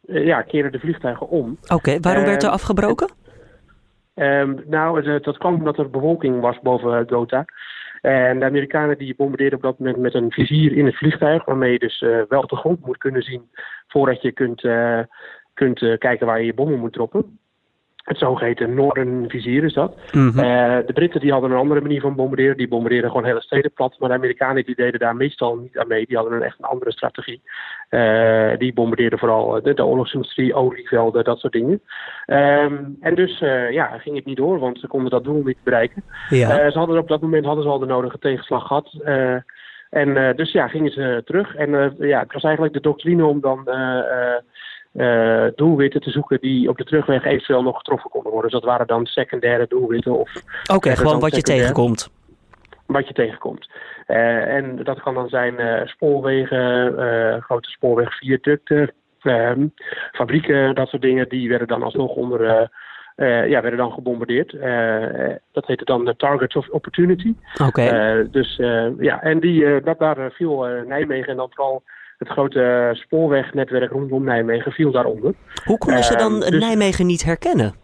ja, 0.00 0.42
keren 0.42 0.72
de 0.72 0.78
vliegtuigen 0.78 1.28
om. 1.28 1.58
Oké, 1.62 1.74
okay, 1.74 2.00
waarom 2.00 2.24
werd 2.24 2.42
er 2.42 2.48
afgebroken? 2.48 3.10
Um, 4.14 4.62
nou, 4.66 5.20
dat 5.20 5.38
kwam 5.38 5.54
omdat 5.54 5.78
er 5.78 5.90
bewolking 5.90 6.40
was 6.40 6.60
boven 6.60 7.08
Gotha. 7.08 7.44
En 8.02 8.38
de 8.38 8.44
Amerikanen 8.44 8.98
die 8.98 9.14
bombardeerden 9.14 9.58
op 9.58 9.64
dat 9.64 9.78
moment 9.78 9.96
met 9.96 10.14
een 10.14 10.32
vizier 10.32 10.72
in 10.72 10.86
het 10.86 10.96
vliegtuig, 10.96 11.44
waarmee 11.44 11.72
je 11.72 11.78
dus 11.78 12.00
uh, 12.00 12.22
wel 12.28 12.46
de 12.46 12.56
grond 12.56 12.86
moet 12.86 12.96
kunnen 12.96 13.22
zien 13.22 13.50
voordat 13.88 14.22
je 14.22 14.32
kunt, 14.32 14.64
uh, 14.64 15.00
kunt 15.54 15.80
uh, 15.80 15.98
kijken 15.98 16.26
waar 16.26 16.38
je 16.38 16.46
je 16.46 16.54
bommen 16.54 16.78
moet 16.78 16.92
droppen. 16.92 17.38
Het 18.02 18.18
zogeheten 18.18 18.74
Northern 18.74 19.24
vizier 19.28 19.64
is 19.64 19.74
dat. 19.74 19.94
Mm 20.12 20.30
-hmm. 20.30 20.42
de 20.86 20.92
Britten 20.92 21.20
die 21.20 21.32
hadden 21.32 21.50
een 21.50 21.56
andere 21.56 21.80
manier 21.80 22.00
van 22.00 22.14
bombarderen. 22.14 22.56
Die 22.56 22.68
bombardeerden 22.68 23.10
gewoon 23.10 23.26
hele 23.26 23.40
steden 23.40 23.72
plat. 23.72 23.96
Maar 23.98 24.08
de 24.08 24.14
Amerikanen 24.14 24.64
die 24.64 24.74
deden 24.74 25.00
daar 25.00 25.16
meestal 25.16 25.56
niet 25.56 25.78
aan 25.78 25.88
mee. 25.88 26.06
Die 26.06 26.16
hadden 26.16 26.34
een 26.34 26.42
echt 26.42 26.58
een 26.58 26.64
andere 26.64 26.92
strategie. 26.92 27.42
Uh, 27.90 28.58
die 28.58 28.72
bombardeerden 28.72 29.18
vooral 29.18 29.62
de, 29.62 29.74
de 29.74 29.84
oorlogsindustrie, 29.84 30.54
olievelden, 30.54 31.24
dat 31.24 31.38
soort 31.38 31.52
dingen. 31.52 31.82
Um, 32.26 32.96
en 33.00 33.14
dus 33.14 33.40
uh, 33.40 33.70
ja, 33.70 33.98
ging 33.98 34.16
het 34.16 34.24
niet 34.24 34.36
door, 34.36 34.58
want 34.58 34.78
ze 34.78 34.86
konden 34.86 35.10
dat 35.10 35.24
doel 35.24 35.42
niet 35.42 35.62
bereiken. 35.62 36.04
Ja. 36.28 36.70
ze 36.70 36.78
hadden 36.78 36.98
op 36.98 37.08
dat 37.08 37.20
moment 37.20 37.44
hadden 37.44 37.64
ze 37.64 37.70
al 37.70 37.78
de 37.78 37.86
nodige 37.86 38.18
tegenslag 38.18 38.66
gehad. 38.66 38.90
en 39.90 40.36
dus 40.36 40.52
ja, 40.52 40.68
gingen 40.68 40.92
ze 40.92 41.22
terug. 41.24 41.54
En 41.54 41.94
ja, 41.98 42.20
het 42.20 42.32
was 42.32 42.42
eigenlijk 42.42 42.74
de 42.74 42.80
doctrine 42.80 43.24
om 43.24 43.40
dan 43.40 43.68
uh, 44.94 45.46
doelwitten 45.54 46.00
te 46.00 46.10
zoeken 46.10 46.40
die 46.40 46.68
op 46.68 46.76
de 46.76 46.84
terugweg 46.84 47.24
eventueel 47.24 47.62
nog 47.62 47.76
getroffen 47.76 48.10
konden 48.10 48.32
worden. 48.32 48.50
Dus 48.50 48.60
dat 48.60 48.68
waren 48.68 48.86
dan 48.86 49.06
secundaire 49.06 49.66
doelwitten. 49.68 50.12
Oké, 50.12 50.30
okay, 50.74 50.96
gewoon 50.96 51.20
wat 51.20 51.36
je 51.36 51.42
tegenkomt. 51.42 52.10
Wat 52.86 53.08
je 53.08 53.14
tegenkomt. 53.14 53.70
Uh, 54.08 54.54
en 54.54 54.84
dat 54.84 55.00
kan 55.00 55.14
dan 55.14 55.28
zijn 55.28 55.60
uh, 55.60 55.86
spoorwegen, 55.86 57.42
grote 57.42 57.68
spoorwegviaducten, 57.68 58.92
fabrieken, 60.12 60.74
dat 60.74 60.88
soort 60.88 61.02
dingen. 61.02 61.28
Die 61.28 61.48
werden 61.48 61.68
dan 61.68 61.82
alsnog 61.82 62.14
onder... 62.14 62.70
ja, 63.48 63.60
werden 63.60 63.76
dan 63.76 63.92
gebombardeerd. 63.92 64.50
dat 65.52 65.66
heette 65.66 65.84
dan 65.84 66.04
de 66.04 66.16
Targets 66.16 66.56
of 66.56 66.68
Opportunity. 66.68 67.34
Oké. 67.52 67.64
Okay. 67.64 68.30
dus 68.30 68.56
ja, 68.98 69.22
en 69.22 69.40
die, 69.40 69.80
dat, 69.80 69.98
daar 69.98 70.30
viel 70.32 70.66
Nijmegen 70.86 71.28
en 71.28 71.36
dan 71.36 71.50
vooral 71.50 71.82
het 72.22 72.32
grote 72.32 72.90
spoorwegnetwerk 72.92 73.90
rondom 73.90 74.24
Nijmegen 74.24 74.72
viel 74.72 74.90
daaronder. 74.90 75.34
Hoe 75.64 75.78
konden 75.78 76.04
ze 76.04 76.16
dan 76.16 76.32
uh, 76.32 76.40
dus, 76.40 76.60
Nijmegen 76.60 77.06
niet 77.06 77.24
herkennen? 77.24 77.74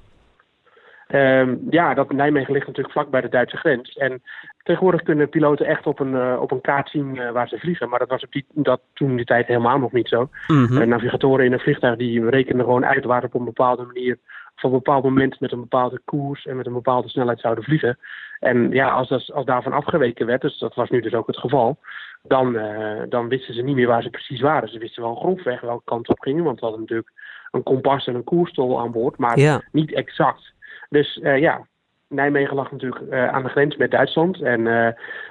Uh, 1.08 1.48
ja, 1.70 1.94
dat 1.94 2.12
Nijmegen 2.12 2.52
ligt 2.52 2.66
natuurlijk 2.66 2.94
vlak 2.94 3.10
bij 3.10 3.20
de 3.20 3.28
Duitse 3.28 3.56
grens. 3.56 3.96
En 3.96 4.22
tegenwoordig 4.62 5.02
kunnen 5.02 5.28
piloten 5.28 5.66
echt 5.66 5.86
op 5.86 6.00
een, 6.00 6.12
uh, 6.12 6.38
op 6.40 6.50
een 6.50 6.60
kaart 6.60 6.88
zien 6.88 7.14
uh, 7.14 7.30
waar 7.30 7.48
ze 7.48 7.58
vliegen. 7.58 7.88
Maar 7.88 7.98
dat 7.98 8.08
was 8.08 8.24
op 8.24 8.32
die, 8.32 8.46
dat 8.54 8.80
toen 8.94 9.16
die 9.16 9.24
tijd 9.24 9.46
helemaal 9.46 9.78
nog 9.78 9.92
niet 9.92 10.08
zo. 10.08 10.28
Mm 10.46 10.66
-hmm. 10.66 10.88
navigatoren 10.88 11.44
in 11.44 11.52
een 11.52 11.60
vliegtuig 11.60 11.96
die 11.96 12.28
rekenen 12.28 12.64
gewoon 12.64 12.86
uit 12.86 13.04
waar 13.04 13.24
op 13.24 13.34
een 13.34 13.44
bepaalde 13.44 13.82
manier 13.82 14.18
of 14.58 14.64
op 14.64 14.70
een 14.72 14.82
bepaald 14.82 15.04
moment 15.04 15.40
met 15.40 15.52
een 15.52 15.60
bepaalde 15.60 16.00
koers 16.04 16.46
en 16.46 16.56
met 16.56 16.66
een 16.66 16.72
bepaalde 16.72 17.08
snelheid 17.08 17.40
zouden 17.40 17.64
vliegen. 17.64 17.98
En 18.40 18.70
ja, 18.70 18.88
als, 18.90 19.08
dat, 19.08 19.32
als 19.32 19.44
daarvan 19.44 19.72
afgeweken 19.72 20.26
werd, 20.26 20.40
dus 20.40 20.58
dat 20.58 20.74
was 20.74 20.90
nu 20.90 21.00
dus 21.00 21.14
ook 21.14 21.26
het 21.26 21.38
geval, 21.38 21.78
dan, 22.22 22.54
uh, 22.54 23.02
dan 23.08 23.28
wisten 23.28 23.54
ze 23.54 23.62
niet 23.62 23.74
meer 23.74 23.86
waar 23.86 24.02
ze 24.02 24.10
precies 24.10 24.40
waren. 24.40 24.68
Ze 24.68 24.78
wisten 24.78 25.02
wel 25.02 25.14
grofweg 25.14 25.60
welke 25.60 25.84
kant 25.84 26.08
op 26.08 26.20
gingen, 26.20 26.44
want 26.44 26.60
we 26.60 26.66
hadden 26.66 26.80
natuurlijk 26.80 27.12
een 27.50 27.62
kompas 27.62 28.06
en 28.06 28.14
een 28.14 28.24
koerstol 28.24 28.80
aan 28.80 28.92
boord, 28.92 29.18
maar 29.18 29.38
ja. 29.38 29.62
niet 29.72 29.92
exact. 29.92 30.52
Dus 30.88 31.16
uh, 31.16 31.38
ja, 31.38 31.66
Nijmegen 32.08 32.56
lag 32.56 32.72
natuurlijk 32.72 33.12
aan 33.12 33.42
de 33.42 33.48
grens 33.48 33.76
met 33.76 33.90
Duitsland. 33.90 34.42
En 34.42 34.64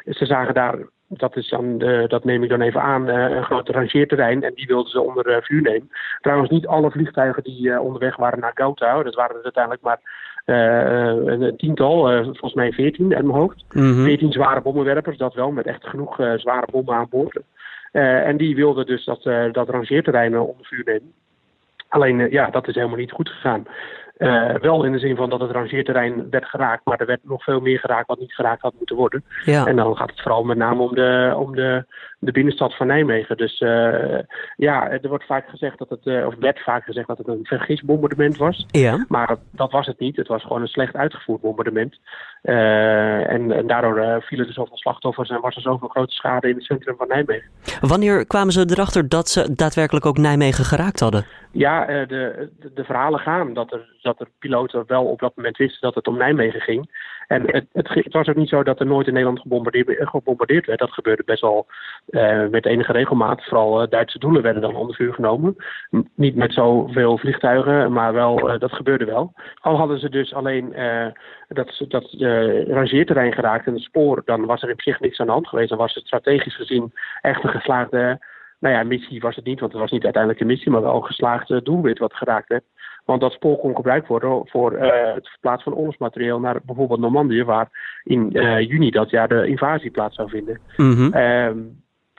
ze 0.06 0.25
zagen 0.25 0.53
daar 0.53 0.77
dat, 1.08 1.36
is 1.36 1.50
dan, 1.50 1.77
dat 2.08 2.24
neem 2.24 2.44
ik 2.44 2.50
dan 2.50 2.62
even 2.62 2.82
aan, 2.82 3.08
een 3.08 3.44
groot 3.44 3.70
rangeerterrein. 3.70 4.44
En 4.44 4.53
die 4.53 4.67
wilden 4.67 4.91
ze 4.91 5.01
onder 5.01 5.44
vuur 5.44 5.62
nemen. 5.62 5.89
Trouwens, 6.22 6.50
niet 6.50 6.67
alle 6.67 6.91
vliegtuigen 6.91 7.44
die 7.44 7.79
onderweg 7.79 8.15
waren 8.15 8.39
naar 8.39 8.51
Gotha, 8.56 9.03
dat 9.03 9.15
waren 9.15 9.36
er 9.36 9.44
uiteindelijk 9.44 9.84
maar 9.84 10.00
een 10.48 11.58
tiental, 11.58 12.24
volgens 12.24 12.54
mij 12.54 12.72
veertien 12.72 13.16
uit 13.16 13.25
mijn 13.25 13.38
hoofd. 13.38 13.66
Mhm. 13.72 14.04
Veertien 14.04 14.32
zware 14.32 14.62
bommenwerpers, 14.62 15.18
dat 15.18 15.34
wel, 15.34 15.51
met 15.51 15.66
echt 15.66 15.88
genoeg 15.88 16.16
zware 16.36 16.68
bommen 16.72 16.96
aan 16.96 17.08
boord. 17.10 17.39
en 17.92 18.38
die 18.38 18.56
wilden 18.56 18.86
dus 18.86 19.06
dat, 19.06 19.24
dat 19.51 19.70
rangeerterrein 19.70 20.39
onder 20.39 20.66
vuur 20.66 20.82
nemen. 20.86 21.13
Alleen, 21.88 22.32
ja, 22.32 22.50
dat 22.50 22.68
is 22.68 22.75
helemaal 22.75 22.98
niet 22.98 23.12
goed 23.12 23.30
gegaan. 23.30 23.66
Uh, 24.17 24.55
wel 24.55 24.83
in 24.83 24.91
de 24.91 25.00
zin 25.00 25.15
van 25.15 25.29
dat 25.29 25.39
het 25.39 25.51
rangeerterrein 25.51 26.29
werd 26.29 26.45
geraakt, 26.45 26.86
maar 26.86 27.00
er 27.00 27.05
werd 27.05 27.19
nog 27.24 27.43
veel 27.43 27.59
meer 27.59 27.79
geraakt 27.79 28.07
wat 28.07 28.19
niet 28.19 28.33
geraakt 28.33 28.62
had 28.62 28.74
moeten 28.77 28.95
worden. 28.95 29.24
Ja. 29.45 29.65
En 29.65 29.75
dan 29.75 29.95
gaat 29.95 30.09
het 30.09 30.21
vooral 30.21 30.43
met 30.43 30.57
name 30.57 30.81
om 30.81 30.95
de, 30.95 31.33
om 31.36 31.55
de, 31.55 31.86
de 32.19 32.31
binnenstad 32.31 32.75
van 32.75 32.88
Nijmegen. 32.88 33.38
Dus 33.38 33.59
uh, 33.59 34.19
ja, 34.55 34.89
er 34.89 35.09
wordt 35.09 35.25
vaak 35.25 35.50
gezegd 35.50 35.77
dat 35.77 35.89
het, 35.89 36.05
uh, 36.05 36.25
of 36.25 36.36
werd 36.39 36.59
vaak 36.59 36.83
gezegd 36.83 37.07
dat 37.07 37.17
het 37.17 37.27
een 37.27 37.39
vergisbombardement 37.43 38.38
was. 38.38 38.65
Ja. 38.67 39.05
Maar 39.07 39.27
dat, 39.27 39.39
dat, 39.51 39.71
was 39.71 39.86
het 39.86 40.00
niet. 40.00 40.15
Het 40.15 40.27
was 40.27 40.41
gewoon 40.41 40.62
een 40.62 40.67
slecht 40.67 40.95
uitgevoerd 40.95 41.41
bombardement. 41.41 42.00
En, 42.41 43.51
en, 43.51 43.67
daardoor 43.67 44.24
vielen 44.24 44.47
er 44.47 44.53
zoveel 44.53 44.77
slachtoffers 44.77 45.29
en 45.29 45.41
was 45.41 45.55
er 45.55 45.62
zoveel 45.62 45.88
grote 45.88 46.13
schade 46.13 46.50
in 46.50 46.55
het 46.55 46.63
centrum 46.63 46.95
van 46.97 47.07
Nijmegen. 47.07 47.50
Wanneer 47.81 48.25
kwamen 48.25 48.53
ze 48.53 48.65
erachter 48.69 49.09
dat 49.09 49.29
ze 49.29 49.53
daadwerkelijk 49.55 50.05
ook 50.05 50.17
Nijmegen 50.17 50.65
geraakt 50.65 51.00
hadden? 51.00 51.25
Ja, 51.51 51.86
de, 51.86 52.05
de, 52.59 52.71
de 52.74 52.83
verhalen 52.83 53.19
gaan 53.19 53.53
dat 53.53 53.74
er 53.74 53.95
dat 54.07 54.17
de 54.17 54.27
piloten 54.39 54.83
wel 54.87 55.05
op 55.05 55.19
dat 55.19 55.35
moment 55.35 55.57
wisten 55.57 55.81
dat 55.81 55.95
het 55.95 56.07
om 56.07 56.17
Nijmegen 56.17 56.61
ging. 56.61 56.89
En 57.27 57.43
het, 57.45 57.65
het, 57.73 58.13
was 58.13 58.27
ook 58.27 58.35
niet 58.35 58.49
zo 58.49 58.63
dat 58.63 58.79
er 58.79 58.85
nooit 58.85 59.07
in 59.07 59.13
Nederland 59.13 59.41
gebombardeerd, 59.41 60.65
werd. 60.65 60.79
Dat 60.79 60.93
gebeurde 60.93 61.23
best 61.25 61.41
wel 61.41 61.67
uh, 62.09 62.47
met 62.47 62.65
enige 62.65 62.91
regelmaat. 62.91 63.43
Vooral 63.43 63.81
uh, 63.81 63.87
Duitse 63.89 64.19
doelen 64.19 64.41
werden 64.41 64.61
dan 64.61 64.75
onder 64.75 64.95
vuur 64.95 65.13
genomen. 65.13 65.55
niet 66.15 66.35
met 66.35 66.53
zoveel 66.53 67.17
vliegtuigen, 67.17 67.91
maar 67.91 68.13
wel, 68.13 68.53
uh, 68.53 68.59
dat 68.59 68.71
gebeurde 68.71 69.05
wel. 69.05 69.33
Al 69.59 69.77
hadden 69.77 69.99
ze 69.99 70.09
dus 70.09 70.33
alleen 70.33 70.75
dat, 71.47 71.85
dat 71.87 72.15
rangeerterrein 72.67 73.33
geraakt 73.33 73.65
en 73.65 73.73
het 73.73 73.81
spoor, 73.81 74.21
dan 74.25 74.45
was 74.45 74.61
er 74.61 74.69
in 74.69 74.75
zich 74.77 74.99
niks 74.99 75.19
aan 75.19 75.25
de 75.25 75.31
hand 75.31 75.47
geweest. 75.47 75.69
Dan 75.69 75.77
was 75.77 75.93
het 75.93 76.05
strategisch 76.05 76.55
gezien 76.55 76.93
echt 77.21 77.43
een 77.43 77.49
geslaagde 77.49 78.19
nou 78.59 78.75
ja, 78.75 78.83
missie 78.83 79.19
was 79.21 79.35
het 79.35 79.45
niet, 79.45 79.59
want 79.59 79.71
het 79.71 79.81
was 79.81 79.91
niet 79.91 80.03
uiteindelijk 80.03 80.41
een 80.41 80.47
missie, 80.47 80.71
maar 80.71 80.81
wel 80.81 80.95
een 80.95 81.05
geslaagd 81.05 81.65
doelwit 81.65 81.99
wat 81.99 82.13
geraakt 82.13 82.47
werd. 82.47 82.63
Want 83.07 83.21
dat 83.21 83.31
spoor 83.31 83.57
kon 83.57 83.75
gebruikt 83.75 84.07
worden 84.07 84.47
voor 84.47 84.73
uh, 84.73 84.79
het 85.13 85.29
verplaatsen 85.29 85.71
van 85.71 85.79
oorlogsmateriaal 85.79 86.39
naar 86.39 86.59
bijvoorbeeld 86.65 86.99
Normandië, 86.99 87.43
waar 87.43 87.99
in 88.03 88.29
uh, 88.33 88.59
juni 88.59 88.89
dat 88.89 89.09
jaar 89.09 89.27
de 89.27 89.47
invasie 89.47 89.91
plaats 89.91 90.15
zou 90.15 90.29
vinden. 90.29 90.59
Mm 90.77 90.93
-hmm. 90.93 91.13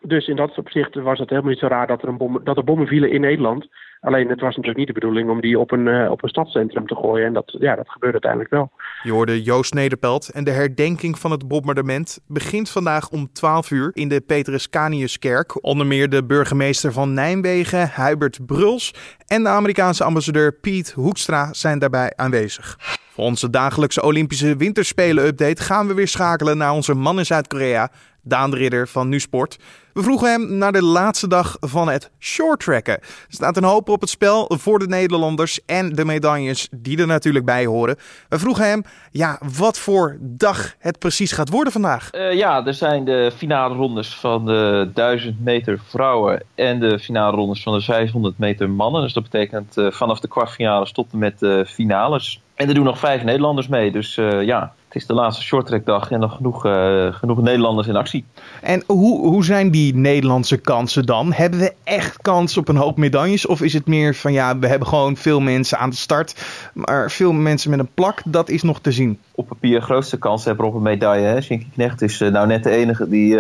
Dus 0.03 0.27
in 0.27 0.37
dat 0.37 0.59
opzicht 0.59 0.95
was 0.95 1.19
het 1.19 1.29
helemaal 1.29 1.51
niet 1.51 1.61
zo 1.61 1.67
raar 1.67 1.87
dat 1.87 2.03
er, 2.03 2.09
een 2.09 2.17
bom, 2.17 2.41
dat 2.45 2.57
er 2.57 2.65
bommen 2.65 2.87
vielen 2.87 3.11
in 3.11 3.21
Nederland. 3.21 3.69
Alleen 4.01 4.29
het 4.29 4.41
was 4.41 4.57
natuurlijk 4.57 4.77
niet 4.77 4.87
de 4.87 4.93
bedoeling 4.93 5.31
om 5.31 5.41
die 5.41 5.59
op 5.59 5.71
een, 5.71 5.87
uh, 5.87 6.11
op 6.11 6.23
een 6.23 6.29
stadscentrum 6.29 6.87
te 6.87 6.95
gooien. 6.95 7.27
En 7.27 7.33
dat, 7.33 7.57
ja, 7.59 7.75
dat 7.75 7.89
gebeurde 7.89 8.13
uiteindelijk 8.13 8.51
wel. 8.51 8.71
Je 9.03 9.13
hoorde 9.13 9.43
Joost 9.43 9.75
Nederpelt 9.75 10.29
en 10.29 10.45
de 10.45 10.51
herdenking 10.51 11.19
van 11.19 11.31
het 11.31 11.49
bombardement 11.49 12.21
begint 12.27 12.71
vandaag 12.71 13.11
om 13.11 13.33
12 13.33 13.71
uur 13.71 13.91
in 13.95 14.09
de 14.09 14.21
Petrus 14.21 14.71
Caniuskerk. 14.71 15.65
Onder 15.65 15.87
meer 15.87 16.09
de 16.09 16.25
burgemeester 16.25 16.93
van 16.93 17.13
Nijmegen, 17.13 17.91
Hubert 17.95 18.47
Bruls 18.47 18.95
en 19.27 19.43
de 19.43 19.49
Amerikaanse 19.49 20.05
ambassadeur 20.05 20.53
Piet 20.53 20.93
Hoekstra 20.93 21.53
zijn 21.53 21.79
daarbij 21.79 22.13
aanwezig. 22.17 22.77
Onze 23.19 23.51
dagelijkse 23.51 24.03
Olympische 24.03 24.57
Winterspelen-update 24.57 25.63
gaan 25.63 25.87
we 25.87 25.95
weer 25.95 26.09
schakelen 26.09 26.57
naar 26.57 26.73
onze 26.73 26.95
man 26.95 27.19
in 27.19 27.27
Zuid-Korea, 27.27 27.91
Daan 28.23 28.51
de 28.51 28.57
Ridder 28.57 28.89
van 28.89 29.09
NuSport. 29.09 29.59
We 29.93 30.03
vroegen 30.03 30.31
hem 30.31 30.59
naar 30.59 30.73
de 30.73 30.83
laatste 30.83 31.29
dag 31.29 31.57
van 31.61 31.89
het 31.89 32.11
shorttracken. 32.19 32.95
Er 32.95 33.03
staat 33.29 33.57
een 33.57 33.65
hoop 33.65 33.89
op 33.89 34.01
het 34.01 34.11
spel 34.11 34.51
voor 34.59 34.79
de 34.79 34.87
Nederlanders 34.87 35.65
en 35.67 35.93
de 35.93 36.05
medailles 36.05 36.69
die 36.71 36.99
er 36.99 37.07
natuurlijk 37.07 37.45
bij 37.45 37.67
horen. 37.67 37.97
We 38.29 38.39
vroegen 38.39 38.69
hem 38.69 38.83
ja, 39.11 39.39
wat 39.57 39.79
voor 39.79 40.17
dag 40.21 40.75
het 40.79 40.99
precies 40.99 41.33
gaat 41.33 41.51
worden 41.51 41.73
vandaag. 41.73 42.11
Uh, 42.15 42.33
ja, 42.33 42.67
er 42.67 42.75
zijn 42.75 43.05
de 43.05 43.33
finale 43.37 43.75
rondes 43.75 44.15
van 44.15 44.47
de 44.47 44.91
1000 44.95 45.41
meter 45.41 45.81
vrouwen 45.89 46.43
en 46.55 46.81
de 46.81 46.99
finale 46.99 47.37
rondes 47.37 47.63
van 47.63 47.73
de 47.73 47.81
500 47.81 48.39
meter 48.39 48.71
mannen. 48.71 49.03
Dus 49.03 49.13
dat 49.13 49.23
betekent 49.23 49.77
uh, 49.77 49.91
vanaf 49.91 50.21
de 50.21 50.29
kwartfinales 50.29 50.93
tot 50.93 51.13
en 51.13 51.19
met 51.19 51.39
de 51.39 51.67
finales. 51.69 52.41
En 52.59 52.69
er 52.69 52.75
doen 52.75 52.85
nog 52.85 52.99
vijf 52.99 53.23
Nederlanders 53.23 53.69
mee. 53.69 53.91
Dus 53.91 54.17
uh, 54.17 54.43
ja, 54.43 54.73
het 54.87 54.95
is 54.97 55.07
de 55.07 55.13
laatste 55.13 55.43
shorttrackdag 55.43 56.11
en 56.11 56.21
nog 56.21 56.37
genoeg, 56.37 56.67
uh, 56.67 57.15
genoeg 57.15 57.41
Nederlanders 57.41 57.89
in 57.89 57.97
actie. 57.97 58.25
En 58.63 58.83
hoe, 58.87 59.27
hoe 59.27 59.45
zijn 59.45 59.71
die 59.71 59.95
Nederlandse 59.95 60.57
kansen 60.57 61.07
dan? 61.07 61.33
Hebben 61.33 61.61
we 61.61 61.75
echt 61.85 62.23
kans 62.23 62.57
op 62.57 62.69
een 62.69 62.77
hoop 62.77 62.97
medailles? 62.97 63.47
Of 63.47 63.61
is 63.61 63.73
het 63.73 63.87
meer 63.87 64.15
van 64.15 64.33
ja, 64.33 64.59
we 64.59 64.67
hebben 64.67 64.89
gewoon 64.89 65.17
veel 65.17 65.41
mensen 65.41 65.79
aan 65.79 65.91
de 65.91 65.97
start. 65.97 66.45
Maar 66.75 67.11
veel 67.11 67.33
mensen 67.33 67.71
met 67.71 67.79
een 67.79 67.95
plak, 67.95 68.23
dat 68.25 68.49
is 68.49 68.63
nog 68.63 68.81
te 68.81 68.93
zien. 68.93 69.19
Op 69.35 69.49
papier 69.49 69.83
grootste 69.83 70.19
kans 70.19 70.45
hebben 70.45 70.67
op 70.67 70.75
een 70.75 70.83
medaille. 70.83 71.27
Hè? 71.27 71.41
Shinky 71.41 71.67
Knecht 71.75 72.03
is 72.03 72.21
uh, 72.21 72.31
nou 72.31 72.47
net 72.47 72.63
de 72.63 72.71
enige 72.71 73.09
die 73.09 73.39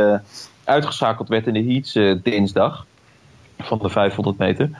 uitgeschakeld 0.64 1.28
werd 1.28 1.46
in 1.46 1.52
de 1.52 1.72
heats 1.72 1.92
dinsdag. 2.22 2.86
Van 3.58 3.78
de 3.78 3.88
500 3.88 4.38
meter. 4.38 4.70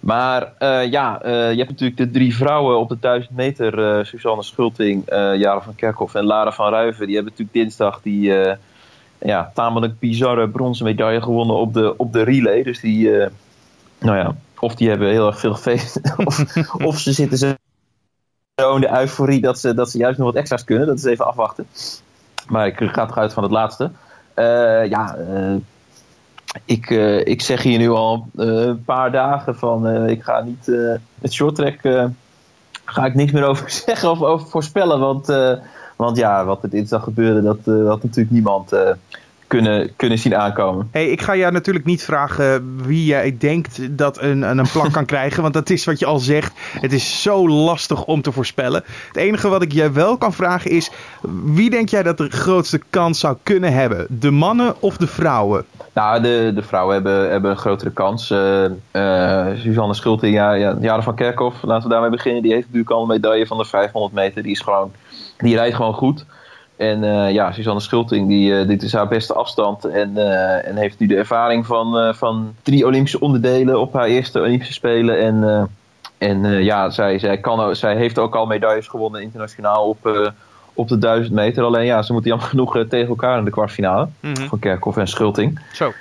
Maar 0.00 0.52
uh, 0.58 0.90
ja, 0.90 1.24
uh, 1.24 1.50
je 1.50 1.56
hebt 1.56 1.70
natuurlijk 1.70 1.96
de 1.96 2.10
drie 2.10 2.36
vrouwen 2.36 2.78
op 2.78 2.88
de 2.88 2.98
1000 3.00 3.36
meter. 3.36 3.98
Uh, 3.98 4.04
Suzanne 4.04 4.42
Schulting, 4.42 5.02
Jara 5.10 5.60
van 5.60 5.74
Kerkhoff 5.74 6.14
en 6.14 6.24
Lara 6.24 6.52
van 6.52 6.70
Ruiven. 6.70 7.06
Die 7.06 7.14
hebben 7.14 7.32
natuurlijk 7.32 7.58
dinsdag 7.58 8.02
die 8.02 8.32
ja, 9.18 9.50
tamelijk 9.54 9.98
bizarre 9.98 10.48
bronzen 10.48 10.84
medaille 10.84 11.22
gewonnen 11.22 11.56
op 11.56 11.74
de, 11.74 11.96
op 11.96 12.12
de 12.12 12.22
relay. 12.22 12.62
Dus 12.62 12.80
die, 12.80 13.10
nou 13.98 14.16
ja, 14.16 14.34
of 14.58 14.74
die 14.74 14.88
hebben 14.88 15.08
heel 15.08 15.26
erg 15.26 15.38
veel 15.38 15.54
gefeest. 15.54 16.00
of, 16.24 16.44
of 16.84 16.98
ze 16.98 17.12
zitten 17.12 17.38
zo 17.38 17.54
in 18.74 18.80
de 18.80 18.98
euforie 18.98 19.40
dat 19.40 19.58
ze, 19.58 19.74
dat 19.74 19.90
ze 19.90 19.98
juist 19.98 20.18
nog 20.18 20.26
wat 20.26 20.36
extra's 20.36 20.64
kunnen. 20.64 20.86
Dat 20.86 20.98
is 20.98 21.04
even 21.04 21.26
afwachten. 21.26 21.66
Maar 22.48 22.66
ik 22.66 22.76
ga 22.78 23.06
toch 23.06 23.18
uit 23.18 23.32
van 23.32 23.42
het 23.42 23.52
laatste. 23.52 23.90
ja, 24.88 25.16
ik, 26.64 26.90
uh, 26.90 27.26
ik 27.26 27.42
zeg 27.42 27.62
hier 27.62 27.78
nu 27.78 27.90
al 27.90 28.26
uh, 28.36 28.46
een 28.46 28.84
paar 28.84 29.12
dagen 29.12 29.56
van 29.56 29.86
uh, 29.86 30.08
ik 30.08 30.22
ga 30.22 30.40
niet 30.40 30.66
het 31.20 31.32
shorttrack 31.32 31.78
ga 32.84 33.04
ik 33.04 33.14
niks 33.14 33.32
meer 33.32 33.44
over 33.44 33.70
zeggen 33.86 34.10
of 34.10 34.22
over 34.22 34.46
voorspellen. 34.46 35.00
Want, 35.00 35.26
want 35.96 36.16
ja, 36.16 36.44
wat 36.44 36.62
er 36.62 36.70
dinsdag 36.70 37.02
gebeurde, 37.02 37.42
dat 37.42 37.86
had 37.86 38.02
natuurlijk 38.02 38.30
niemand 38.30 38.72
kunnen, 39.46 39.96
kunnen 39.96 40.18
zien 40.18 40.36
aankomen. 40.36 40.88
Hey, 40.90 41.06
ik 41.06 41.22
ga 41.22 41.36
jou 41.36 41.52
natuurlijk 41.52 41.84
niet 41.84 42.04
vragen 42.04 42.76
wie 42.86 43.04
jij 43.04 43.36
denkt 43.38 43.98
dat 43.98 44.20
een, 44.20 44.42
een 44.42 44.68
plak 44.72 44.92
kan 44.92 45.04
krijgen. 45.14 45.42
Want 45.42 45.54
dat 45.54 45.70
is 45.70 45.84
wat 45.84 45.98
je 45.98 46.06
al 46.06 46.18
zegt. 46.18 46.52
Het 46.80 46.92
is 46.92 47.22
zo 47.22 47.48
lastig 47.48 48.04
om 48.04 48.22
te 48.22 48.32
voorspellen. 48.32 48.84
Het 49.06 49.16
enige 49.16 49.48
wat 49.48 49.62
ik 49.62 49.72
jij 49.72 49.92
wel 49.92 50.16
kan 50.16 50.32
vragen 50.32 50.70
is: 50.70 50.90
wie 51.44 51.70
denk 51.70 51.88
jij 51.88 52.02
dat 52.02 52.18
de 52.18 52.30
grootste 52.30 52.80
kans 52.90 53.20
zou 53.20 53.36
kunnen 53.42 53.72
hebben? 53.72 54.06
De 54.08 54.30
mannen 54.30 54.74
of 54.80 54.96
de 54.96 55.06
vrouwen? 55.06 55.64
Nou, 55.92 56.22
de, 56.22 56.52
de 56.54 56.62
vrouwen 56.62 56.94
hebben, 56.94 57.30
hebben 57.30 57.50
een 57.50 57.56
grotere 57.56 57.90
kans. 57.90 58.30
Uh, 58.30 58.64
uh, 58.92 59.46
Suzanne 59.56 59.94
Schulting, 59.94 60.34
ja, 60.34 60.52
ja, 60.52 60.76
Jaren 60.80 61.02
van 61.02 61.14
Kerkhoff, 61.14 61.62
laten 61.62 61.88
we 61.88 61.92
daarmee 61.92 62.10
beginnen. 62.10 62.42
Die 62.42 62.52
heeft 62.52 62.66
natuurlijk 62.66 62.90
al 62.90 63.02
een 63.02 63.08
medaille 63.08 63.46
van 63.46 63.58
de 63.58 63.64
500 63.64 64.14
meter. 64.14 64.42
Die, 64.42 64.52
is 64.52 64.60
gewoon, 64.60 64.92
die 65.38 65.56
rijdt 65.56 65.74
gewoon 65.74 65.94
goed. 65.94 66.24
En 66.76 67.02
uh, 67.02 67.32
ja, 67.32 67.52
Suzanne 67.52 67.80
Schulting, 67.80 68.28
die, 68.28 68.66
dit 68.66 68.82
is 68.82 68.92
haar 68.92 69.08
beste 69.08 69.34
afstand. 69.34 69.84
En, 69.84 70.16
en 70.64 70.76
heeft 70.76 70.98
nu 70.98 71.06
de 71.06 71.16
ervaring 71.16 71.66
van, 71.66 72.14
van 72.14 72.54
drie 72.62 72.86
Olympische 72.86 73.20
onderdelen 73.20 73.80
op 73.80 73.92
haar 73.92 74.06
eerste 74.06 74.40
Olympische 74.40 74.72
Spelen. 74.72 75.18
En, 75.18 75.70
en 76.18 76.64
ja, 76.64 76.90
zij, 76.90 77.18
zij, 77.18 77.38
kan, 77.38 77.76
zij 77.76 77.96
heeft 77.96 78.18
ook 78.18 78.34
al 78.34 78.46
medailles 78.46 78.88
gewonnen 78.88 79.22
internationaal 79.22 79.88
op 79.88 80.32
op 80.76 80.88
de 80.88 80.98
1000 80.98 81.34
meter. 81.34 81.64
Alleen 81.64 81.84
ja, 81.84 82.02
ze 82.02 82.12
moeten 82.12 82.30
jammer 82.30 82.48
genoeg 82.48 82.76
eh, 82.76 82.82
tegen 82.82 83.08
elkaar 83.08 83.38
in 83.38 83.44
de 83.44 83.50
kwartfinale. 83.50 84.08
Mm 84.20 84.36
Van 84.36 84.58
Kerkhoff 84.58 84.96
en 84.96 85.08
Schulting. 85.08 85.60
Zo, 85.72 85.92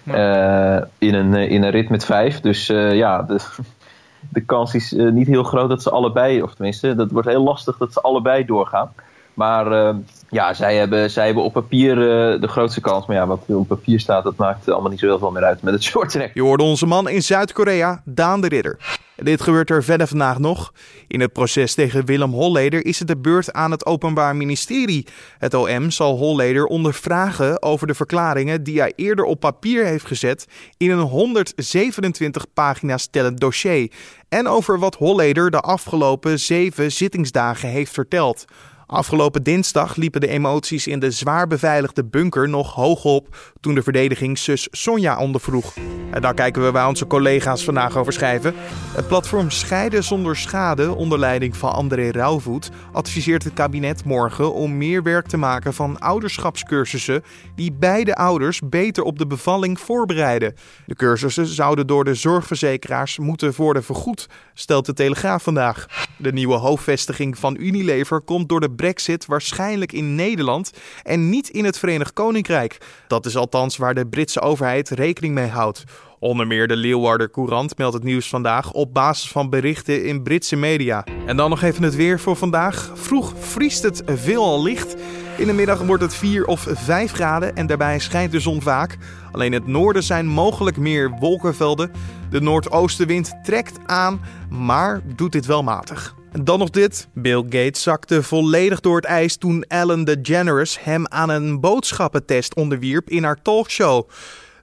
in, 0.98 1.14
een, 1.14 1.36
eh, 1.36 1.52
in 1.52 1.64
een 1.64 1.70
rit 1.70 1.90
met 1.90 2.06
vijf. 2.06 2.40
Dus 2.40 2.66
ja, 2.68 3.22
de, 3.22 3.40
de 4.30 4.42
kans 4.42 4.74
is 4.74 4.92
niet 4.92 5.28
heel 5.28 5.44
groot 5.44 5.70
dat 5.70 5.82
ze 5.82 5.90
allebei, 5.90 6.42
of 6.42 6.54
tenminste, 6.54 6.96
dat 6.96 7.12
wordt 7.12 7.28
heel 7.28 7.44
lastig 7.44 7.78
dat 7.78 7.94
ze 7.94 8.02
allebei 8.02 8.46
doorgaan. 8.46 8.94
Maar 9.36 9.96
ja, 10.30 10.54
zij 10.54 10.76
hebben, 10.76 11.12
zij 11.12 11.26
hebben 11.26 11.44
op 11.44 11.54
papier 11.54 11.96
de 12.40 12.48
grootste 12.48 12.82
kans. 12.82 13.06
Maar 13.06 13.16
ja, 13.16 13.28
wat 13.28 13.44
op 13.48 13.68
papier 13.68 14.00
staat, 14.00 14.24
dat 14.24 14.36
maakt 14.36 14.70
allemaal 14.70 14.90
niet 14.90 15.00
zo 15.00 15.06
heel 15.06 15.20
veel 15.20 15.32
meer 15.32 15.44
uit 15.44 15.62
met 15.62 15.74
het 15.74 15.84
short 15.94 16.10
track. 16.10 16.32
Je 16.34 16.42
hoorde 16.42 16.64
onze 16.64 16.86
man 16.86 17.10
in 17.10 17.24
Zuid-Korea, 17.24 18.02
Daan 18.06 18.42
de 18.42 18.48
Ridder. 18.48 18.78
Dit 19.16 19.42
gebeurt 19.42 19.70
er 19.70 19.84
verder 19.84 20.08
vandaag 20.08 20.40
nog. 20.40 20.74
In 21.08 21.22
het 21.22 21.34
proces 21.34 21.74
tegen 21.74 22.06
Willem 22.06 22.32
Holleder 22.32 22.86
is 22.86 23.00
het 23.00 23.08
de 23.08 23.18
beurt 23.18 23.54
aan 23.54 23.72
het 23.72 23.86
Openbaar 23.86 24.36
Ministerie. 24.36 25.08
Het 25.38 25.54
OM 25.54 25.92
zal 25.92 26.18
Holleder 26.18 26.66
ondervragen 26.66 27.62
over 27.62 27.88
de 27.88 27.94
verklaringen 27.94 28.64
die 28.64 28.80
hij 28.80 28.94
eerder 28.96 29.26
op 29.26 29.40
papier 29.40 29.86
heeft 29.86 30.06
gezet 30.06 30.48
in 30.78 30.92
een 30.92 31.00
127 31.00 32.46
pagina's 32.54 33.08
tellend 33.08 33.40
dossier. 33.40 33.92
En 34.30 34.48
over 34.48 34.80
wat 34.80 34.96
Holleder 34.96 35.52
de 35.52 35.60
afgelopen 35.60 36.40
zeven 36.40 36.92
zittingsdagen 36.92 37.70
heeft 37.70 37.92
verteld. 37.92 38.46
Afgelopen 38.88 39.44
dinsdag 39.44 39.96
liepen 39.96 40.22
de 40.22 40.28
emoties 40.28 40.88
in 40.88 41.00
de 41.00 41.12
zwaar 41.12 41.48
beveiligde 41.48 42.06
bunker 42.06 42.50
nog 42.50 42.74
hoog 42.74 43.04
op 43.04 43.54
toen 43.60 43.76
de 43.76 43.84
verdediging 43.84 44.38
zus 44.38 44.68
Sonja 44.72 45.20
ondervroeg. 45.20 45.74
En 46.12 46.22
daar 46.22 46.34
kijken 46.34 46.64
we 46.64 46.72
waar 46.72 46.88
onze 46.88 47.08
collega's 47.08 47.64
vandaag 47.64 47.98
over 47.98 48.14
schrijven. 48.14 48.54
Het 48.96 49.08
platform 49.08 49.50
Scheiden 49.50 50.04
zonder 50.04 50.36
schade 50.36 50.96
onder 50.96 51.20
leiding 51.20 51.58
van 51.58 51.72
André 51.72 52.10
Rauwvoet 52.12 52.70
adviseert 52.92 53.44
het 53.44 53.54
kabinet 53.54 54.04
morgen 54.04 54.54
om 54.54 54.78
meer 54.78 55.04
werk 55.04 55.28
te 55.28 55.38
maken 55.38 55.74
van 55.74 56.00
ouderschapscursussen 56.00 57.24
die 57.56 57.74
beide 57.74 58.16
ouders 58.16 58.62
beter 58.70 59.04
op 59.04 59.20
de 59.20 59.28
bevalling 59.28 59.80
voorbereiden. 59.80 60.54
De 60.86 60.96
cursussen 60.96 61.46
zouden 61.46 61.88
door 61.88 62.04
de 62.04 62.16
zorgverzekeraars 62.16 63.18
moeten 63.20 63.54
worden 63.58 63.84
vergoed, 63.84 64.28
stelt 64.54 64.86
de 64.86 64.94
Telegraaf 64.94 65.44
vandaag. 65.44 65.86
De 66.18 66.34
nieuwe 66.34 66.56
hoofdvestiging 66.56 67.38
van 67.38 67.58
Unilever 67.60 68.22
komt 68.22 68.50
door 68.50 68.60
de 68.60 68.72
brexit 68.76 69.26
waarschijnlijk 69.26 69.92
in 69.92 70.16
Nederland 70.16 70.72
en 71.04 71.30
niet 71.30 71.50
in 71.50 71.66
het 71.66 71.80
Verenigd 71.80 72.14
Koninkrijk. 72.14 72.78
Dat 73.08 73.26
is 73.26 73.36
althans 73.36 73.78
waar 73.78 73.94
de 73.94 74.08
Britse 74.08 74.42
overheid 74.42 74.90
rekening 74.90 75.34
mee 75.34 75.48
houdt. 75.48 75.84
Onder 76.20 76.48
meer 76.48 76.68
de 76.68 76.76
Leeuwarder 76.76 77.32
Courant 77.32 77.78
meldt 77.78 77.94
het 77.94 78.04
nieuws 78.04 78.30
vandaag 78.30 78.72
op 78.72 78.94
basis 78.94 79.32
van 79.32 79.50
berichten 79.50 80.06
in 80.06 80.24
Britse 80.24 80.56
media. 80.56 81.04
En 81.26 81.38
dan 81.38 81.50
nog 81.50 81.62
even 81.62 81.84
het 81.84 81.96
weer 81.96 82.20
voor 82.20 82.36
vandaag. 82.36 82.92
Vroeg 82.94 83.34
vriest 83.40 83.84
het 83.84 84.02
veelal 84.06 84.64
licht. 84.64 84.96
In 85.38 85.48
de 85.48 85.54
middag 85.54 85.82
wordt 85.82 86.04
het 86.04 86.16
4 86.16 86.46
of 86.46 86.68
5 86.70 87.12
graden 87.12 87.56
en 87.56 87.68
daarbij 87.68 88.00
schijnt 88.00 88.32
de 88.32 88.40
zon 88.40 88.62
vaak. 88.62 88.98
Alleen 89.32 89.52
het 89.52 89.68
noorden 89.68 90.04
zijn 90.04 90.28
mogelijk 90.28 90.78
meer 90.78 91.10
wolkenvelden. 91.20 91.92
De 92.30 92.42
noordoostenwind 92.42 93.34
trekt 93.44 93.80
aan, 93.86 94.22
maar 94.50 95.02
doet 95.16 95.32
dit 95.32 95.46
wel 95.46 95.64
matig. 95.64 96.16
Dan 96.44 96.60
nog 96.60 96.70
dit. 96.70 97.08
Bill 97.14 97.44
Gates 97.44 97.82
zakte 97.82 98.24
volledig 98.24 98.80
door 98.80 98.96
het 98.96 99.06
ijs 99.06 99.38
toen 99.38 99.64
Ellen 99.68 100.04
DeGeneres 100.04 100.78
hem 100.80 101.08
aan 101.08 101.30
een 101.30 101.60
boodschappentest 101.60 102.56
onderwierp 102.56 103.10
in 103.10 103.24
haar 103.24 103.42
talkshow. 103.42 104.10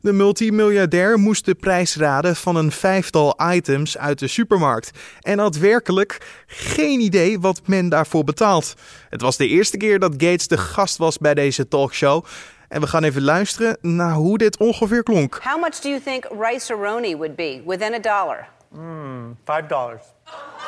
De 0.00 0.12
multimiljardair 0.12 1.18
moest 1.18 1.44
de 1.44 1.54
prijs 1.54 1.96
raden 1.96 2.36
van 2.36 2.56
een 2.56 2.72
vijftal 2.72 3.38
items 3.52 3.98
uit 3.98 4.18
de 4.18 4.26
supermarkt 4.26 4.90
en 5.20 5.38
had 5.38 5.56
werkelijk 5.56 6.44
geen 6.46 7.00
idee 7.00 7.40
wat 7.40 7.60
men 7.66 7.88
daarvoor 7.88 8.24
betaalt. 8.24 8.74
Het 9.08 9.20
was 9.20 9.36
de 9.36 9.48
eerste 9.48 9.76
keer 9.76 9.98
dat 9.98 10.12
Gates 10.12 10.48
de 10.48 10.58
gast 10.58 10.96
was 10.96 11.18
bij 11.18 11.34
deze 11.34 11.68
talkshow. 11.68 12.24
En 12.68 12.80
we 12.80 12.86
gaan 12.86 13.04
even 13.04 13.22
luisteren 13.22 13.76
naar 13.80 14.12
hoe 14.12 14.38
dit 14.38 14.56
ongeveer 14.56 15.02
klonk. 15.02 15.40
How 15.42 15.60
much 15.60 15.80
do 15.80 15.88
you 15.88 16.00
think 16.00 16.26
rice 16.40 16.72
aroni 16.72 17.16
would 17.16 17.36
be 17.36 17.62
within 17.66 17.94
a 17.94 17.98
dollar? 17.98 18.48
Hmm, 18.70 19.36
five 19.44 19.66
dollars. 19.66 20.02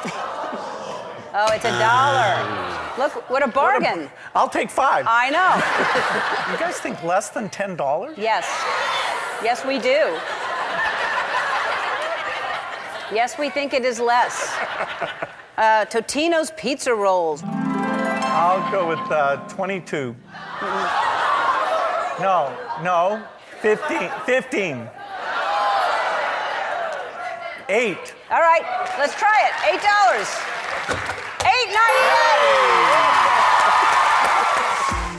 Oh, 1.36 1.52
it's 1.52 1.64
a 1.64 1.78
dollar. 1.80 2.94
Look, 2.96 3.28
what 3.28 3.42
a 3.42 3.48
bargain. 3.48 4.08
I'll 4.36 4.48
take 4.48 4.70
five. 4.70 5.04
I 5.08 5.30
know. 5.30 6.52
you 6.52 6.58
guys 6.60 6.78
think 6.78 7.02
less 7.02 7.30
than 7.30 7.50
ten 7.50 7.74
dollars? 7.74 8.16
Yes. 8.16 8.46
Yes, 9.42 9.64
we 9.64 9.80
do. 9.80 10.16
Yes, 13.12 13.36
we 13.36 13.50
think 13.50 13.74
it 13.74 13.84
is 13.84 14.00
less. 14.00 14.54
Uh, 15.56 15.84
Totino's 15.84 16.50
pizza 16.56 16.92
rolls. 16.92 17.40
I'll 17.44 18.68
go 18.72 18.88
with 18.88 18.98
uh, 19.08 19.36
22. 19.46 20.16
No, 22.20 22.52
no, 22.82 23.24
15. 23.60 24.10
15. 24.26 24.88
Eight. 27.68 28.14
All 28.32 28.40
right, 28.40 28.64
let's 28.98 29.14
try 29.14 29.46
it. 29.46 29.74
Eight 29.74 29.80
dollars. 29.80 30.53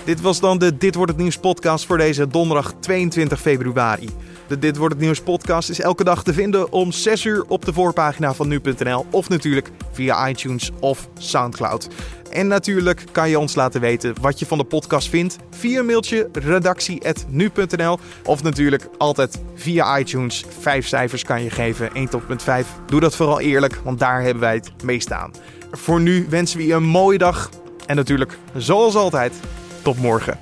Dit 0.06 0.22
was 0.22 0.40
dan 0.40 0.58
de 0.58 0.78
Dit 0.78 0.96
wordt 0.96 1.12
het 1.12 1.22
nieuws 1.22 1.38
podcast 1.38 1.86
voor 1.86 1.98
deze 1.98 2.28
donderdag 2.28 2.74
22 2.80 3.42
februari. 3.42 4.10
De 4.48 4.60
Dit 4.60 4.78
wordt 4.78 4.94
het 4.94 5.04
nieuws 5.04 5.22
podcast 5.22 5.70
is 5.70 5.80
elke 5.80 6.04
dag 6.04 6.24
te 6.24 6.34
vinden 6.34 6.72
om 6.72 6.92
6 6.92 7.26
uur 7.26 7.46
op 7.48 7.66
de 7.66 7.74
voorpagina 7.74 8.34
van 8.34 8.48
nu.nl 8.48 9.06
of 9.12 9.30
natuurlijk 9.30 9.72
via 9.92 10.30
iTunes 10.30 10.72
of 10.80 11.10
SoundCloud. 11.18 11.88
En 12.32 12.48
natuurlijk 12.48 13.04
kan 13.12 13.30
je 13.30 13.40
ons 13.40 13.56
laten 13.56 13.82
weten 13.82 14.16
wat 14.22 14.40
je 14.40 14.46
van 14.46 14.58
de 14.58 14.64
podcast 14.64 15.10
vindt 15.10 15.38
via 15.50 15.80
een 15.80 15.86
mailtje 15.86 16.30
redactie@nu.nl 16.34 18.00
of 18.24 18.44
natuurlijk 18.44 18.88
altijd 18.98 19.41
via 19.56 19.98
iTunes. 19.98 20.46
Vijf 20.60 20.88
cijfers 20.88 21.24
kan 21.24 21.44
je 21.44 21.50
geven, 21.50 21.89
1 21.94 22.10
tot 22.10 22.28
punt 22.28 22.44
5. 22.44 22.68
Doe 22.88 23.00
dat 23.00 23.15
vooral 23.15 23.39
eerlijk, 23.39 23.80
want 23.84 24.00
daar 24.00 24.22
hebben 24.22 24.41
wij 24.41 24.56
het 24.56 24.84
meest 24.84 25.12
aan. 25.12 25.32
Voor 25.78 26.02
nu 26.02 26.26
wensen 26.30 26.58
we 26.58 26.66
je 26.66 26.74
een 26.74 26.84
mooie 26.84 27.18
dag 27.18 27.50
en 27.86 27.96
natuurlijk 27.96 28.38
zoals 28.56 28.96
altijd 28.96 29.34
tot 29.82 29.98
morgen. 29.98 30.40